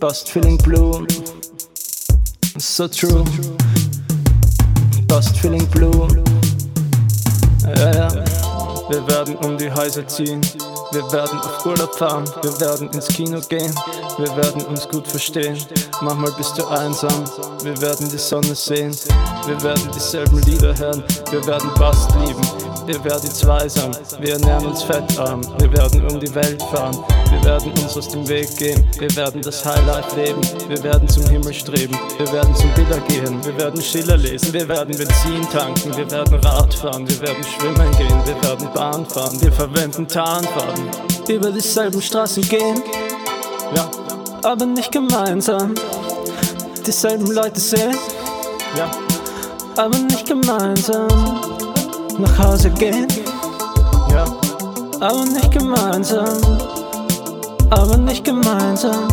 [0.00, 1.06] Bust feeling blue.
[2.56, 3.24] So true.
[5.06, 6.08] Bust feeling blue.
[7.76, 8.08] Ja, ja.
[8.88, 10.40] Wir werden um die Häuser ziehen.
[10.92, 12.24] Wir werden auf Urlaub fahren.
[12.42, 13.74] Wir werden ins Kino gehen.
[14.16, 15.58] Wir werden uns gut verstehen.
[16.00, 17.24] Manchmal bist du einsam.
[17.62, 18.96] Wir werden die Sonne sehen.
[19.46, 21.04] Wir werden dieselben Lieder hören.
[21.30, 22.40] Wir werden Bast lieben.
[22.86, 23.90] Wir werden zweisam.
[24.20, 25.42] Wir ernähren uns fettarm.
[25.58, 26.96] Wir werden um die Welt fahren.
[27.30, 28.82] Wir werden uns aus dem Weg gehen.
[28.98, 30.40] Wir werden das Highlight leben.
[30.68, 31.96] Wir werden zum Himmel streben.
[32.16, 33.44] Wir werden zum Biller gehen.
[33.44, 34.52] Wir werden Schiller lesen.
[34.52, 35.96] Wir werden Benzin tanken.
[35.96, 37.08] Wir werden Rad fahren.
[37.08, 38.20] Wir werden schwimmen gehen.
[38.24, 39.40] Wir werden Bahn fahren.
[39.40, 40.84] Wir verwenden Tarnfarben.
[41.28, 42.82] Über dieselben Straßen gehen.
[43.74, 43.90] Ja,
[44.42, 45.74] aber nicht gemeinsam.
[46.86, 47.94] Dieselben Leute sehen.
[48.76, 48.90] Ja,
[49.76, 51.08] aber nicht gemeinsam.
[52.18, 53.06] Nach Hause gehen.
[54.10, 54.24] Ja,
[55.00, 56.77] aber nicht gemeinsam.
[57.70, 59.08] Aber nicht gemeinsam.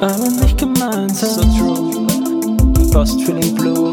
[0.00, 1.28] Aber nicht gemeinsam.
[1.30, 2.06] So true.
[2.92, 3.90] Bust feeling blue.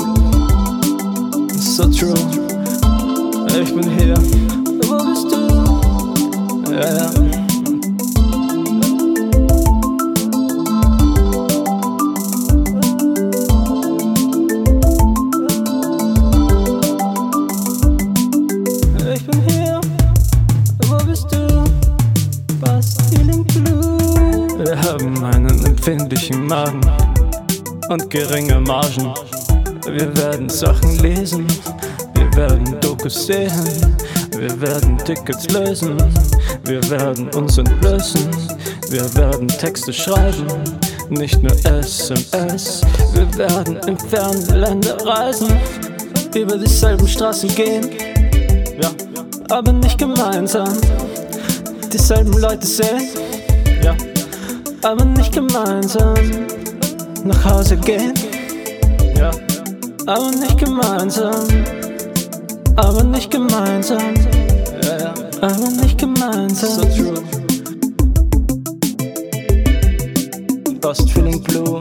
[1.58, 2.14] So true.
[3.62, 4.16] Ich bin hier.
[4.88, 5.38] Wo bist du?
[6.72, 7.10] Ja, ja.
[19.14, 19.82] Ich bin hier.
[20.88, 21.38] Wo bist du?
[22.60, 23.21] Blue.
[23.44, 26.82] Wir haben einen empfindlichen Magen
[27.90, 29.14] und geringe Margen.
[29.86, 31.48] Wir werden Sachen lesen,
[32.14, 33.98] wir werden Dokus sehen,
[34.38, 35.98] wir werden Tickets lösen,
[36.66, 38.30] wir werden uns entblößen,
[38.90, 40.46] wir werden Texte schreiben,
[41.10, 42.82] nicht nur SMS.
[43.14, 45.50] Wir werden in ferne Länder reisen,
[46.36, 47.90] über dieselben Straßen gehen,
[48.82, 48.90] ja,
[49.50, 50.78] aber nicht gemeinsam.
[51.92, 53.10] Dieselben Leute sehen,
[54.84, 56.16] aber nicht gemeinsam.
[57.24, 58.14] Nach Hause gehen,
[59.16, 59.30] ja,
[60.08, 61.46] aber nicht gemeinsam.
[62.78, 64.16] Aber nicht gemeinsam,
[64.84, 66.70] ja, ja, aber nicht gemeinsam.
[66.70, 67.24] So true.
[70.82, 71.80] Lost feeling blue.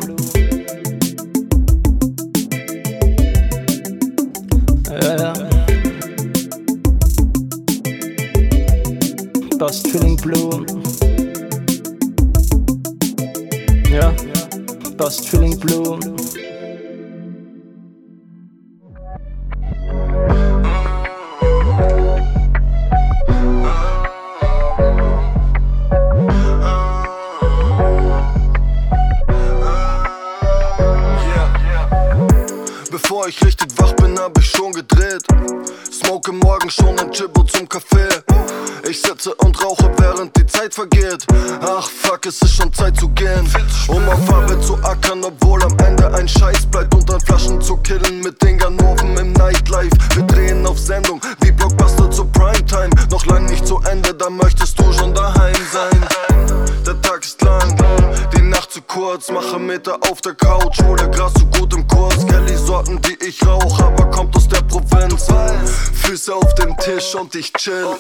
[66.21, 67.97] Füße auf dem Tisch und ich chill.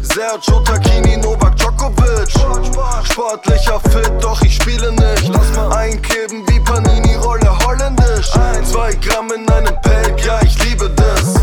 [0.00, 2.30] Sergio Tacchini, Novak Djokovic.
[3.02, 5.28] Sportlicher Fit, doch ich spiele nicht.
[5.32, 8.30] Lass mal einkleben wie Panini, Rolle holländisch.
[8.62, 11.34] Zwei Gramm in einem Pack, ja, ich liebe das.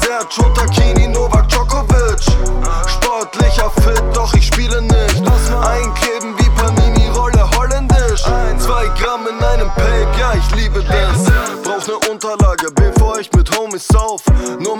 [0.00, 2.22] Sergio Tacchini, Novak Djokovic.
[2.86, 5.22] Sportlicher Fit, doch ich spiele nicht.
[5.24, 8.22] Lass mal einkleben wie Panini, Rolle holländisch.
[8.58, 11.24] Zwei Gramm in einem Pack, ja, ich liebe das.
[11.64, 14.22] Brauch ne Unterlage, bevor ich mit Homies sauf.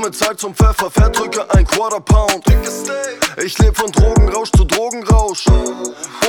[0.05, 2.45] Mit Zeit zum Pfeffer, verdrücke ein Quarter Pound.
[3.45, 5.47] Ich leb von Drogenrausch zu Drogenrausch.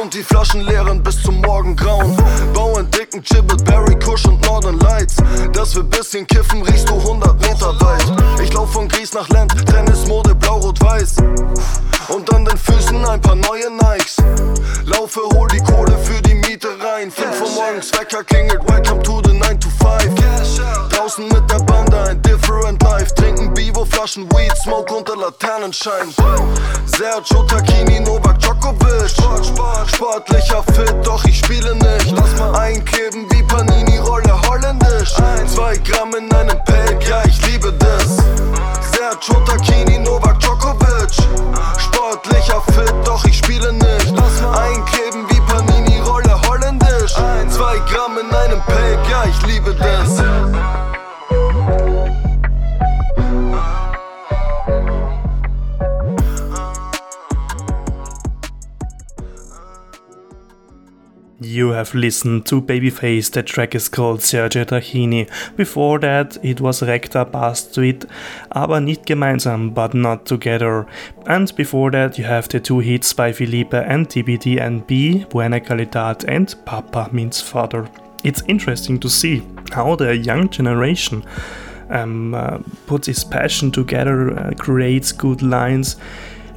[0.01, 2.17] Und die Flaschen leeren bis zum Morgengrauen.
[2.53, 5.15] Bauen dicken Chibble, Berry, Kush und Northern Lights.
[5.53, 8.05] Dass wir bisschen kiffen, riechst du 100 Meter weit.
[8.41, 11.15] Ich lauf von Gries nach Land, Tennismode, blau-rot-weiß.
[12.09, 14.17] Und an den Füßen ein paar neue Nikes.
[14.85, 17.11] Laufe, hol die Kohle für die Miete rein.
[17.11, 20.89] 5 Uhr morgens, Wecker klingelt, welcome to the 9 to 5.
[20.89, 23.13] Draußen mit der Bande, ein different life.
[23.15, 26.13] Trinken Bivo, Flaschen Weed, Smoke unter Laternenschein.
[26.85, 28.89] Sergio Tacchini, Novak Djokovic.
[29.87, 32.11] Sportlicher Fit, doch ich spiele nicht.
[32.11, 32.59] Lass mal
[33.09, 35.13] einkleben wie Panini, Rolle holländisch.
[35.47, 38.17] Zwei Gramm in einem Pack, ja, ich liebe das.
[38.91, 41.13] Sergio Tacchini, Novak Djokovic.
[41.77, 44.13] Sportlicher Fit, doch ich spiele nicht.
[44.13, 47.13] Einkleben wie Panini, Rolle holländisch.
[47.49, 50.98] Zwei Gramm in einem Pack, ja, ich liebe das.
[61.41, 65.29] You have listened to Babyface, the track is called Sergio Tacchini.
[65.55, 68.07] Before that, it was Recta Bastard,
[68.51, 70.85] aber nicht gemeinsam, but not together.
[71.27, 75.61] And before that, you have the two hits by Felipe and TBD and B, Buena
[75.61, 77.89] Calidad and Papa means father.
[78.25, 81.23] It's interesting to see how the young generation
[81.89, 85.95] um, uh, puts its passion together, uh, creates good lines,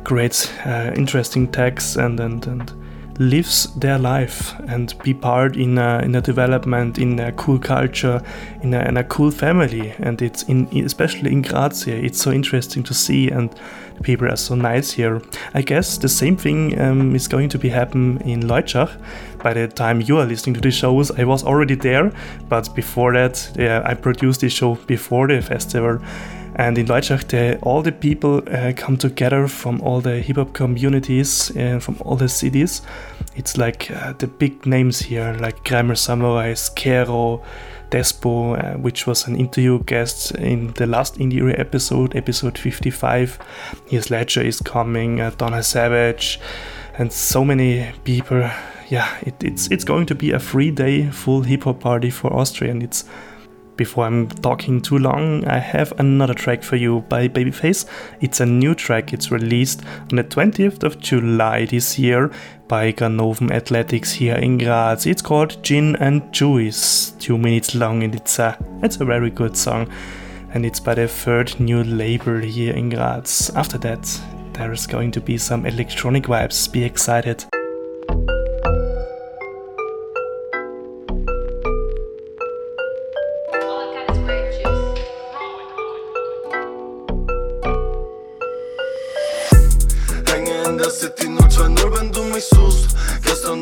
[0.03, 2.82] creates uh, interesting texts, and and and
[3.19, 8.23] lives their life and be part in a, in a development in a cool culture
[8.63, 9.95] in a, in a cool family.
[9.99, 13.51] And it's in especially in Graz here it's so interesting to see and
[13.97, 15.21] the people are so nice here.
[15.55, 18.91] I guess the same thing um, is going to be happen in Leutschach
[19.43, 22.13] by the time you are listening to the shows I was already there
[22.49, 25.99] but before that yeah, I produced this show before the festival
[26.57, 30.53] and in Leutschach, the, all the people uh, come together from all the hip hop
[30.53, 32.83] communities and from all the cities.
[33.37, 37.43] It's like uh, the big names here, like Grammar Samurai, Skero,
[37.91, 43.39] Despo, uh, which was an interview guest in the last Indie episode, episode 55.
[43.87, 46.41] Here's Ledger is coming, uh, Donna Savage,
[46.99, 48.51] and so many people.
[48.89, 52.33] Yeah, it, it's it's going to be a free day full hip hop party for
[52.33, 53.05] Austria, and it's
[53.77, 57.87] before I'm talking too long, I have another track for you by Babyface.
[58.21, 62.31] It's a new track, it's released on the 20th of July this year
[62.69, 65.07] by Ganoven Athletics here in Graz.
[65.07, 69.57] It's called Gin and Juice, two minutes long, and it's a, it's a very good
[69.57, 69.91] song.
[70.55, 73.51] And it's by the third new label here in Graz.
[73.57, 74.21] After that,
[74.53, 77.47] there is going to be some electronic vibes, be excited.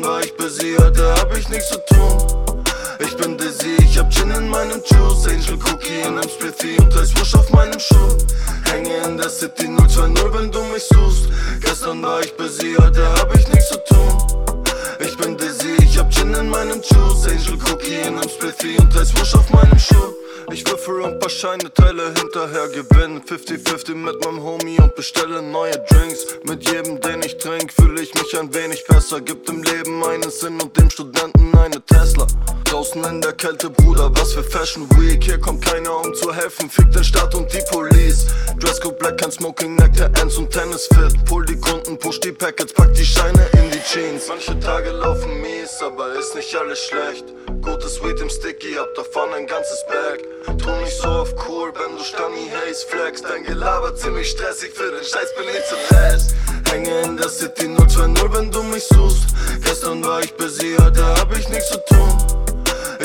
[0.01, 2.55] Gestern war ich hab ich nichts zu tun.
[2.99, 5.27] Ich bin dizzy, ich hab Gin in meinem Juice.
[5.27, 8.17] Angel Cookie in einem Spliffy und als Wusch auf meinem Schuh.
[8.63, 11.29] Hänge in der City 020, wenn du mich suchst.
[11.61, 14.55] Gestern war ich busy, heute hab ich nichts zu tun.
[14.99, 17.27] Ich bin dizzy, ich hab Gin in meinem Juice.
[17.27, 20.13] Angel Cookie in einem Spliffy und als Wusch auf meinem Schuh.
[20.53, 23.21] Ich würfel ein paar Scheine, Teile hinterher gewinnen.
[23.21, 26.25] 50-50 mit meinem Homie und bestelle neue Drinks.
[26.43, 29.21] Mit jedem, den ich trink, fühle ich mich ein wenig besser.
[29.21, 32.27] Gibt im Leben einen Sinn und dem Studenten eine Tesla.
[32.65, 35.23] Draußen in der Kälte, Bruder, was für Fashion Week.
[35.23, 38.27] Hier kommt keiner, um zu helfen, fick den Staat und die Police.
[38.59, 41.23] Dresscode Black, kein Smoking, Nectar, Ends und Tennis Fit.
[41.25, 44.27] Pull die Kunden, push die Packets, pack die Scheine in die Jeans.
[44.27, 47.23] Manche Tage laufen mies, aber ist nicht alles schlecht.
[47.61, 51.97] Gutes Weed im Sticky, hab davon ein ganzes Bag Tu nicht so auf cool, wenn
[51.97, 56.35] du Stanni Haze flex Dein Gelaber ziemlich stressig, für den Scheiß bin ich zuletzt
[56.71, 59.27] Hänge in der City 020, wenn du mich suchst.
[59.63, 62.17] Gestern war ich busy, heute hab ich nichts zu tun.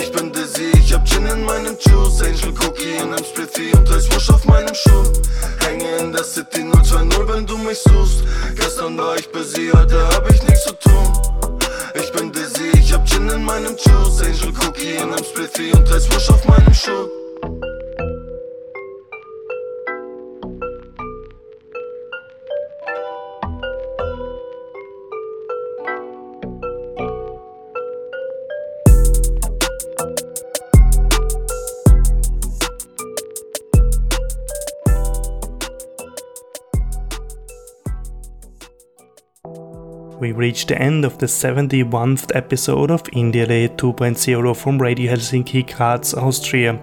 [0.01, 3.91] Ich bin dizzy, ich hab Gin in meinem Juice Angel Cookie in einem Spliffy und
[3.91, 5.05] als Wusch auf meinem Schuh.
[5.61, 8.25] Hänge in der City 020, wenn du mich suchst.
[8.55, 11.13] Gestern war ich busy, heute hab ich nichts zu tun.
[11.95, 15.91] Ich bin dizzy, ich hab Gin in meinem Juice Angel Cookie in einem Spliffy und
[15.93, 17.26] als Wusch auf meinem Schuh
[40.19, 46.15] We reached the end of the 71st episode of Indire 2.0 from Radio Helsinki, Graz,
[46.15, 46.81] Austria.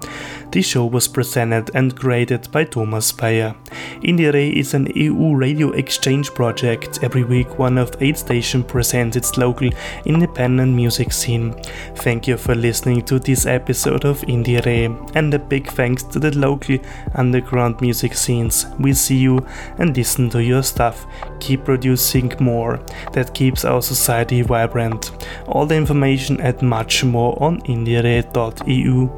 [0.54, 3.56] This show was presented and created by Thomas Bayer.
[4.04, 7.00] Indire is an EU radio exchange project.
[7.02, 9.72] Every week, one of eight stations presents its local
[10.06, 11.56] independent music scene.
[11.96, 16.38] Thank you for listening to this episode of Indire, and a big thanks to the
[16.38, 16.78] local
[17.16, 18.68] underground music scenes.
[18.78, 19.44] We see you
[19.80, 21.08] and listen to your stuff.
[21.40, 22.80] Keep producing more.
[23.14, 25.10] That keeps our society vibrant.
[25.48, 29.10] All the information and much more on indire.eu.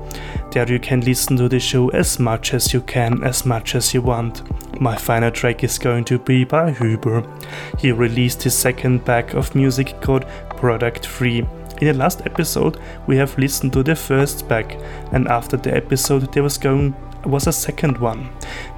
[0.56, 3.94] There you can listen to the show as much as you can, as much as
[3.94, 4.42] you want.
[4.80, 7.26] My final track is going to be by Huber.
[7.78, 11.40] He released his second pack of music called Product Free.
[11.40, 14.78] In the last episode, we have listened to the first pack,
[15.12, 16.96] and after the episode, there was going
[17.26, 18.30] was a second one.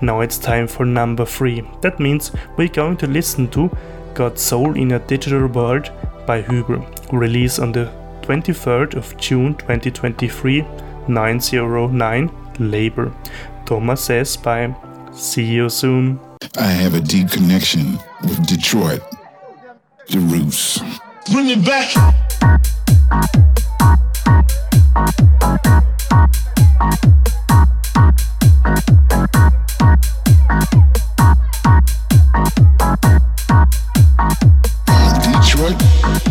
[0.01, 1.61] Now it's time for number three.
[1.81, 3.69] That means we're going to listen to
[4.15, 5.91] Got Soul in a Digital World
[6.25, 10.65] by Huber, released on the 23rd of June 2023,
[11.09, 13.13] 909 labor.
[13.65, 14.75] Thomas says bye.
[15.13, 16.19] See you soon.
[16.57, 19.01] I have a deep connection with Detroit,
[20.09, 20.79] the roots.
[21.31, 21.93] Bring it back.
[35.41, 36.26] Detroit.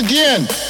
[0.00, 0.69] Again.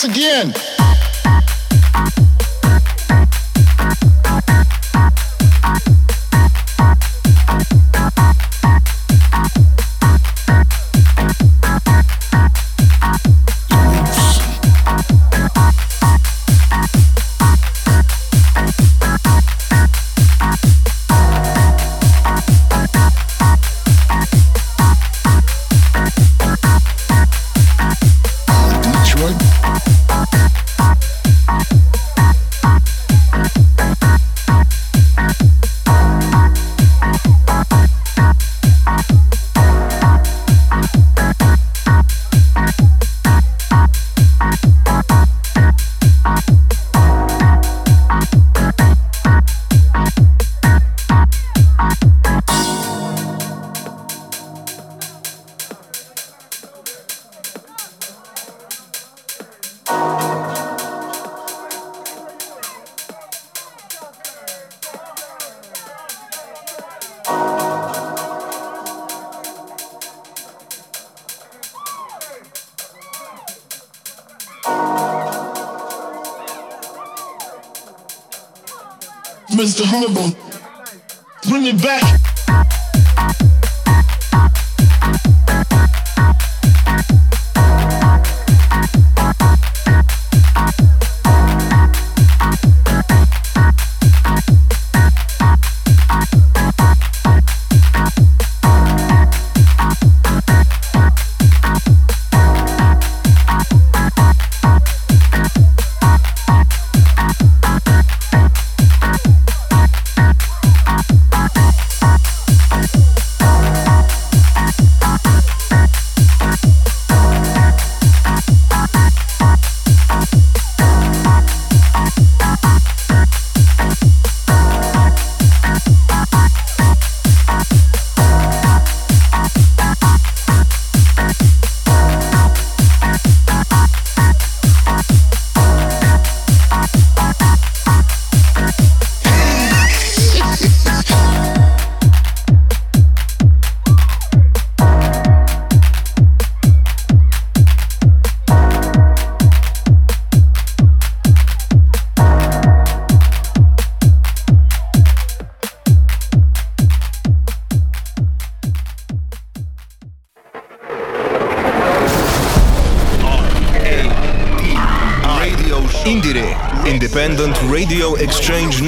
[0.00, 0.67] Once again.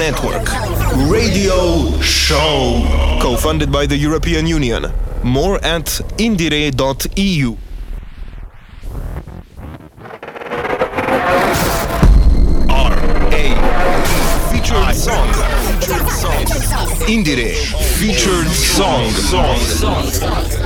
[0.01, 0.49] Network.
[1.11, 2.81] Radio Show.
[3.21, 4.91] Co funded by the European Union.
[5.21, 5.85] More at
[6.17, 7.55] indire.eu.
[14.51, 15.27] Featured song.
[15.79, 16.45] Featured song.
[17.05, 17.53] Indire
[17.99, 19.11] featured song.
[19.11, 20.60] Song.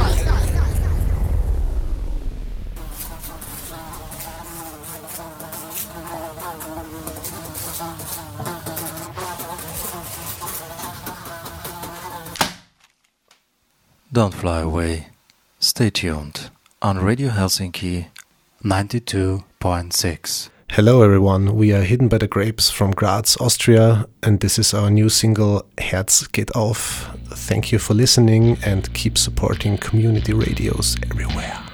[14.26, 15.09] Don't fly away.
[15.59, 16.49] Stay tuned
[16.82, 18.07] on Radio Helsinki
[18.63, 20.49] 92.6.
[20.71, 21.55] Hello, everyone.
[21.55, 25.67] We are Hidden by the Grapes from Graz, Austria, and this is our new single
[25.78, 27.07] Herz geht auf.
[27.36, 31.64] Thank you for listening and keep supporting community radios everywhere.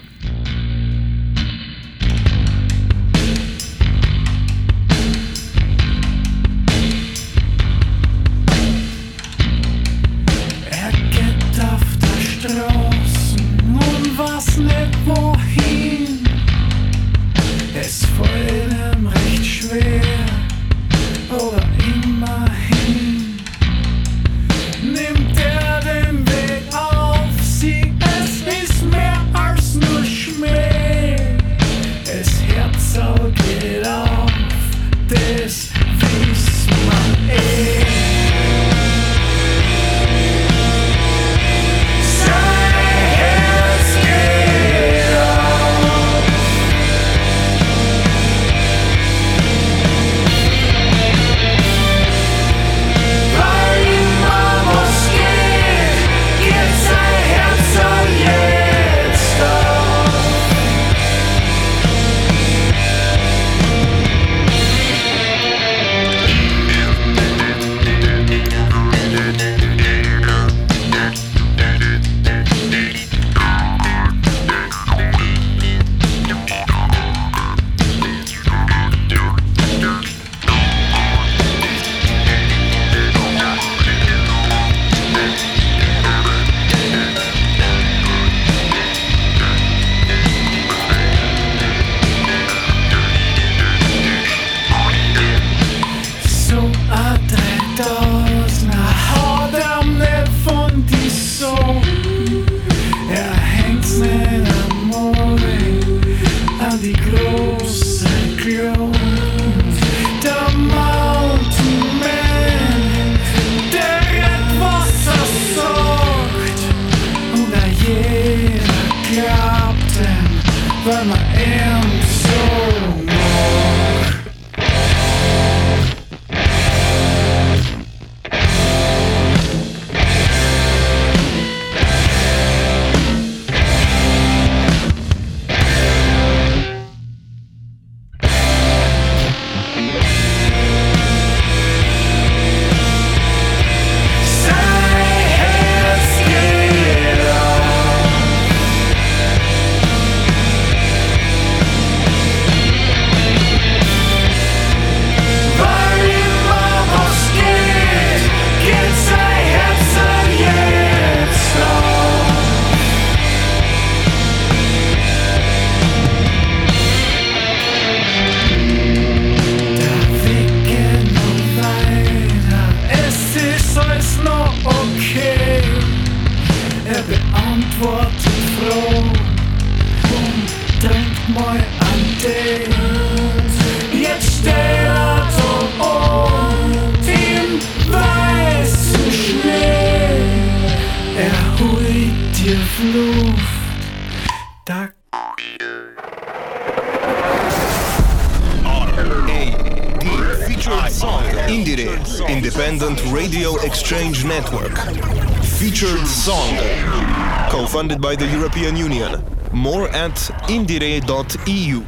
[209.54, 211.84] More at indire.eu.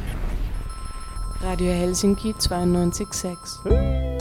[1.40, 4.13] Radio Helsinki 92.6.